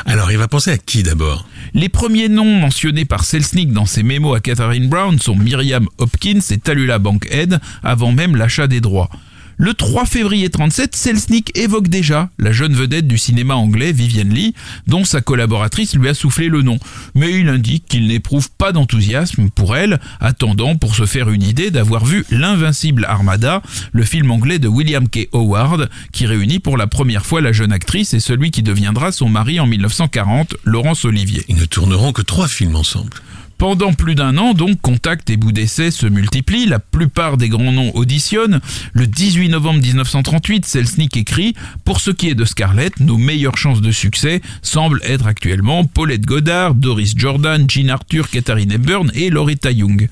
Alors 0.04 0.30
il 0.30 0.38
va 0.38 0.48
penser 0.48 0.70
à 0.70 0.78
qui 0.78 1.02
d'abord? 1.02 1.48
Les 1.74 1.88
premiers 1.88 2.28
noms 2.28 2.60
mentionnés 2.60 3.04
par 3.04 3.24
Selznick 3.24 3.72
dans 3.72 3.86
ses 3.86 4.02
mémos 4.02 4.36
à 4.36 4.40
Catherine 4.40 4.88
Brown 4.88 5.18
sont 5.18 5.36
Miriam 5.36 5.86
Hopkins 5.98 6.40
et 6.50 6.58
Talula 6.58 6.98
Bankhead 6.98 7.60
avant 7.82 8.12
même 8.12 8.36
l'achat 8.36 8.66
des 8.66 8.80
droits. 8.80 9.10
Le 9.58 9.72
3 9.72 10.04
février 10.04 10.50
37, 10.50 10.94
Selznick 10.94 11.56
évoque 11.56 11.88
déjà 11.88 12.28
la 12.38 12.52
jeune 12.52 12.74
vedette 12.74 13.06
du 13.06 13.16
cinéma 13.16 13.54
anglais 13.54 13.90
Vivienne 13.90 14.28
Lee, 14.28 14.52
dont 14.86 15.04
sa 15.04 15.22
collaboratrice 15.22 15.94
lui 15.94 16.10
a 16.10 16.14
soufflé 16.14 16.48
le 16.48 16.60
nom. 16.60 16.78
Mais 17.14 17.32
il 17.32 17.48
indique 17.48 17.86
qu'il 17.86 18.06
n'éprouve 18.06 18.50
pas 18.50 18.72
d'enthousiasme 18.72 19.48
pour 19.48 19.74
elle, 19.74 19.98
attendant 20.20 20.76
pour 20.76 20.94
se 20.94 21.06
faire 21.06 21.30
une 21.30 21.42
idée 21.42 21.70
d'avoir 21.70 22.04
vu 22.04 22.26
L'Invincible 22.30 23.06
Armada, 23.06 23.62
le 23.92 24.04
film 24.04 24.30
anglais 24.30 24.58
de 24.58 24.68
William 24.68 25.08
K. 25.08 25.30
Howard, 25.32 25.88
qui 26.12 26.26
réunit 26.26 26.58
pour 26.58 26.76
la 26.76 26.86
première 26.86 27.24
fois 27.24 27.40
la 27.40 27.52
jeune 27.52 27.72
actrice 27.72 28.12
et 28.12 28.20
celui 28.20 28.50
qui 28.50 28.62
deviendra 28.62 29.10
son 29.10 29.30
mari 29.30 29.58
en 29.58 29.66
1940, 29.66 30.54
Laurence 30.64 31.06
Olivier. 31.06 31.46
Ils 31.48 31.56
ne 31.56 31.64
tourneront 31.64 32.12
que 32.12 32.22
trois 32.22 32.48
films 32.48 32.76
ensemble. 32.76 33.16
Pendant 33.58 33.94
plus 33.94 34.14
d'un 34.14 34.36
an, 34.36 34.52
donc, 34.52 34.82
contacts 34.82 35.30
et 35.30 35.38
bouts 35.38 35.50
d'essai 35.50 35.90
se 35.90 36.06
multiplient, 36.06 36.66
la 36.66 36.78
plupart 36.78 37.38
des 37.38 37.48
grands 37.48 37.72
noms 37.72 37.90
auditionnent. 37.94 38.60
Le 38.92 39.06
18 39.06 39.48
novembre 39.48 39.80
1938, 39.80 40.66
Selznick 40.66 41.16
écrit 41.16 41.54
«Pour 41.86 42.00
ce 42.00 42.10
qui 42.10 42.28
est 42.28 42.34
de 42.34 42.44
Scarlett, 42.44 43.00
nos 43.00 43.16
meilleures 43.16 43.56
chances 43.56 43.80
de 43.80 43.92
succès 43.92 44.42
semblent 44.60 45.00
être 45.04 45.26
actuellement 45.26 45.84
Paulette 45.84 46.26
Goddard, 46.26 46.74
Doris 46.74 47.14
Jordan, 47.16 47.64
Jean 47.68 47.88
Arthur, 47.88 48.28
Katharine 48.28 48.72
Hepburn 48.72 49.10
et 49.14 49.30
Loretta 49.30 49.70
Young.» 49.70 50.08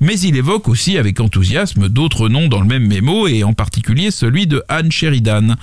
Mais 0.00 0.18
il 0.18 0.36
évoque 0.36 0.68
aussi 0.68 0.98
avec 0.98 1.20
enthousiasme 1.20 1.88
d'autres 1.88 2.28
noms 2.28 2.48
dans 2.48 2.60
le 2.60 2.66
même 2.66 2.86
mémo 2.86 3.28
et 3.28 3.44
en 3.44 3.52
particulier 3.52 4.10
celui 4.10 4.48
de 4.48 4.62
Anne 4.68 4.90
Sheridan. 4.90 5.54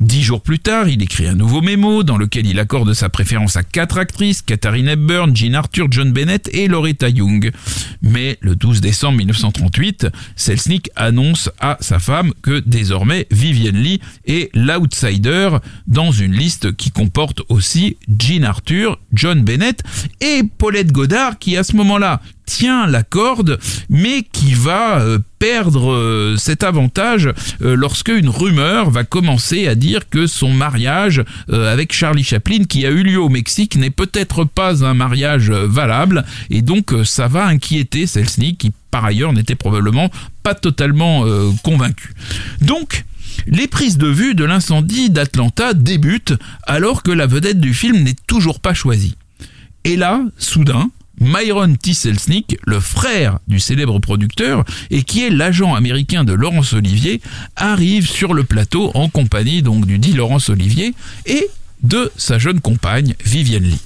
Dix 0.00 0.22
jours 0.22 0.40
plus 0.40 0.58
tard, 0.58 0.88
il 0.88 1.00
écrit 1.02 1.28
un 1.28 1.34
nouveau 1.34 1.60
mémo 1.60 2.02
dans 2.02 2.16
lequel 2.16 2.46
il 2.46 2.58
accorde 2.58 2.92
sa 2.92 3.08
préférence 3.08 3.56
à 3.56 3.62
quatre 3.62 3.98
actrices, 3.98 4.42
Katharine 4.42 4.88
Hepburn, 4.88 5.36
Jean 5.36 5.54
Arthur, 5.54 5.86
John 5.90 6.12
Bennett 6.12 6.50
et 6.52 6.66
Loretta 6.72 7.08
Young. 7.08 7.52
Mais 8.00 8.38
le 8.40 8.56
12 8.56 8.80
décembre 8.80 9.18
1938, 9.18 10.08
Selznick 10.34 10.90
annonce 10.96 11.50
à 11.60 11.76
sa 11.80 11.98
femme 11.98 12.32
que 12.42 12.60
désormais 12.66 13.26
Vivienne 13.30 13.76
Lee 13.76 14.00
est 14.26 14.50
l'outsider 14.56 15.50
dans 15.86 16.10
une 16.10 16.32
liste 16.32 16.74
qui 16.74 16.90
comporte 16.90 17.42
aussi 17.48 17.96
Jean 18.18 18.44
Arthur, 18.44 18.98
John 19.12 19.44
Bennett 19.44 19.82
et 20.20 20.42
Paulette 20.58 20.92
Goddard 20.92 21.38
qui 21.38 21.56
à 21.56 21.62
ce 21.62 21.76
moment-là 21.76 22.20
tient 22.46 22.86
la 22.86 23.02
corde, 23.02 23.58
mais 23.88 24.22
qui 24.22 24.54
va 24.54 25.00
euh, 25.00 25.18
perdre 25.38 25.92
euh, 25.92 26.36
cet 26.36 26.62
avantage 26.62 27.30
euh, 27.62 27.74
lorsque 27.74 28.08
une 28.08 28.28
rumeur 28.28 28.90
va 28.90 29.04
commencer 29.04 29.68
à 29.68 29.74
dire 29.74 30.08
que 30.08 30.26
son 30.26 30.52
mariage 30.52 31.22
avec 31.50 31.92
Charlie 31.92 32.24
Chaplin, 32.24 32.64
qui 32.64 32.86
a 32.86 32.90
eu 32.90 33.02
lieu 33.02 33.20
au 33.20 33.28
Mexique, 33.28 33.76
n'est 33.76 33.90
peut-être 33.90 34.44
pas 34.44 34.84
un 34.84 34.94
mariage 34.94 35.50
valable, 35.50 36.24
et 36.50 36.62
donc 36.62 36.94
ça 37.04 37.28
va 37.28 37.46
inquiéter 37.46 38.06
Selznick, 38.06 38.58
qui 38.58 38.72
par 38.90 39.04
ailleurs 39.04 39.32
n'était 39.32 39.54
probablement 39.54 40.10
pas 40.42 40.54
totalement 40.54 41.24
convaincu. 41.62 42.12
Donc, 42.60 43.04
les 43.46 43.66
prises 43.66 43.98
de 43.98 44.06
vue 44.06 44.34
de 44.34 44.44
l'incendie 44.44 45.10
d'Atlanta 45.10 45.74
débutent 45.74 46.34
alors 46.66 47.02
que 47.02 47.10
la 47.10 47.26
vedette 47.26 47.60
du 47.60 47.74
film 47.74 48.02
n'est 48.02 48.16
toujours 48.26 48.60
pas 48.60 48.74
choisie. 48.74 49.16
Et 49.84 49.96
là, 49.96 50.22
soudain, 50.38 50.90
Myron 51.20 51.74
T. 51.74 51.94
Selznick, 51.94 52.58
le 52.66 52.80
frère 52.80 53.38
du 53.46 53.60
célèbre 53.60 53.98
producteur 53.98 54.64
et 54.90 55.02
qui 55.02 55.22
est 55.24 55.30
l'agent 55.30 55.74
américain 55.74 56.24
de 56.24 56.32
Laurence 56.32 56.72
Olivier, 56.72 57.20
arrive 57.56 58.08
sur 58.08 58.34
le 58.34 58.44
plateau 58.44 58.90
en 58.94 59.08
compagnie 59.08 59.62
donc 59.62 59.86
du 59.86 59.98
dit 59.98 60.12
Laurence 60.12 60.48
Olivier 60.48 60.94
et 61.26 61.46
de 61.82 62.10
sa 62.16 62.38
jeune 62.38 62.60
compagne 62.60 63.14
Vivienne 63.24 63.64
Lee. 63.64 63.80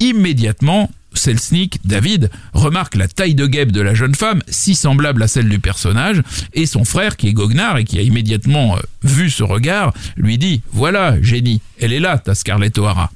Immédiatement, 0.00 0.90
Selznick, 1.14 1.78
David, 1.84 2.30
remarque 2.52 2.96
la 2.96 3.08
taille 3.08 3.34
de 3.34 3.46
guêpe 3.46 3.72
de 3.72 3.80
la 3.80 3.94
jeune 3.94 4.14
femme, 4.14 4.42
si 4.48 4.74
semblable 4.74 5.22
à 5.22 5.28
celle 5.28 5.48
du 5.48 5.60
personnage, 5.60 6.22
et 6.52 6.66
son 6.66 6.84
frère, 6.84 7.16
qui 7.16 7.28
est 7.28 7.32
goguenard 7.32 7.78
et 7.78 7.84
qui 7.84 7.98
a 7.98 8.02
immédiatement 8.02 8.76
euh, 8.76 8.80
vu 9.02 9.30
ce 9.30 9.42
regard, 9.42 9.94
lui 10.16 10.38
dit 10.38 10.62
«Voilà, 10.72 11.20
génie, 11.22 11.60
elle 11.80 11.92
est 11.92 12.00
là, 12.00 12.18
ta 12.18 12.34
Scarlett 12.34 12.76
O'Hara». 12.78 13.10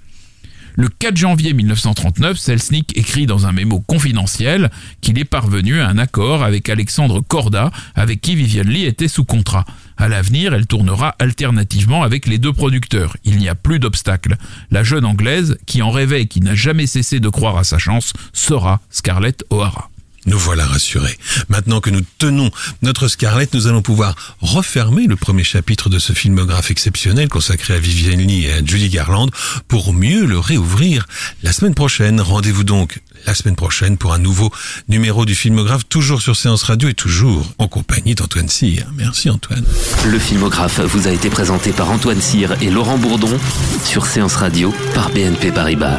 Le 0.80 0.86
4 0.86 1.16
janvier 1.16 1.54
1939, 1.54 2.38
Selznick 2.38 2.96
écrit 2.96 3.26
dans 3.26 3.48
un 3.48 3.52
mémo 3.52 3.80
confidentiel 3.80 4.70
qu'il 5.00 5.18
est 5.18 5.24
parvenu 5.24 5.80
à 5.80 5.88
un 5.88 5.98
accord 5.98 6.44
avec 6.44 6.68
Alexandre 6.68 7.20
Corda, 7.20 7.72
avec 7.96 8.20
qui 8.20 8.36
Viviane 8.36 8.68
Lee 8.68 8.84
était 8.84 9.08
sous 9.08 9.24
contrat. 9.24 9.64
À 9.96 10.06
l'avenir, 10.06 10.54
elle 10.54 10.68
tournera 10.68 11.16
alternativement 11.18 12.04
avec 12.04 12.28
les 12.28 12.38
deux 12.38 12.52
producteurs. 12.52 13.16
Il 13.24 13.38
n'y 13.38 13.48
a 13.48 13.56
plus 13.56 13.80
d'obstacle. 13.80 14.36
La 14.70 14.84
jeune 14.84 15.04
anglaise, 15.04 15.58
qui 15.66 15.82
en 15.82 15.90
rêvait 15.90 16.22
et 16.22 16.26
qui 16.28 16.40
n'a 16.40 16.54
jamais 16.54 16.86
cessé 16.86 17.18
de 17.18 17.28
croire 17.28 17.58
à 17.58 17.64
sa 17.64 17.78
chance, 17.78 18.12
sera 18.32 18.80
Scarlett 18.88 19.42
O'Hara. 19.50 19.90
Nous 20.28 20.38
voilà 20.38 20.66
rassurés. 20.66 21.16
Maintenant 21.48 21.80
que 21.80 21.88
nous 21.88 22.02
tenons 22.18 22.50
notre 22.82 23.08
Scarlett, 23.08 23.54
nous 23.54 23.66
allons 23.66 23.80
pouvoir 23.80 24.14
refermer 24.42 25.06
le 25.06 25.16
premier 25.16 25.42
chapitre 25.42 25.88
de 25.88 25.98
ce 25.98 26.12
filmographe 26.12 26.70
exceptionnel 26.70 27.30
consacré 27.30 27.72
à 27.74 27.78
Vivienne 27.78 28.20
Lee 28.20 28.44
et 28.44 28.52
à 28.52 28.64
Julie 28.64 28.90
Garland 28.90 29.30
pour 29.68 29.94
mieux 29.94 30.26
le 30.26 30.38
réouvrir 30.38 31.06
la 31.42 31.54
semaine 31.54 31.74
prochaine. 31.74 32.20
Rendez-vous 32.20 32.64
donc 32.64 33.00
la 33.26 33.32
semaine 33.32 33.56
prochaine 33.56 33.96
pour 33.96 34.12
un 34.12 34.18
nouveau 34.18 34.52
numéro 34.88 35.24
du 35.24 35.34
filmographe, 35.34 35.88
toujours 35.88 36.20
sur 36.20 36.36
Séance 36.36 36.62
Radio 36.64 36.90
et 36.90 36.94
toujours 36.94 37.50
en 37.56 37.66
compagnie 37.66 38.14
d'Antoine 38.14 38.50
Cyr. 38.50 38.84
Merci 38.96 39.30
Antoine. 39.30 39.64
Le 40.04 40.18
filmographe 40.18 40.80
vous 40.80 41.08
a 41.08 41.10
été 41.10 41.30
présenté 41.30 41.72
par 41.72 41.90
Antoine 41.90 42.20
Cyr 42.20 42.54
et 42.60 42.70
Laurent 42.70 42.98
Bourdon 42.98 43.38
sur 43.82 44.04
Séance 44.04 44.36
Radio 44.36 44.74
par 44.94 45.08
BNP 45.08 45.52
Paribas. 45.52 45.98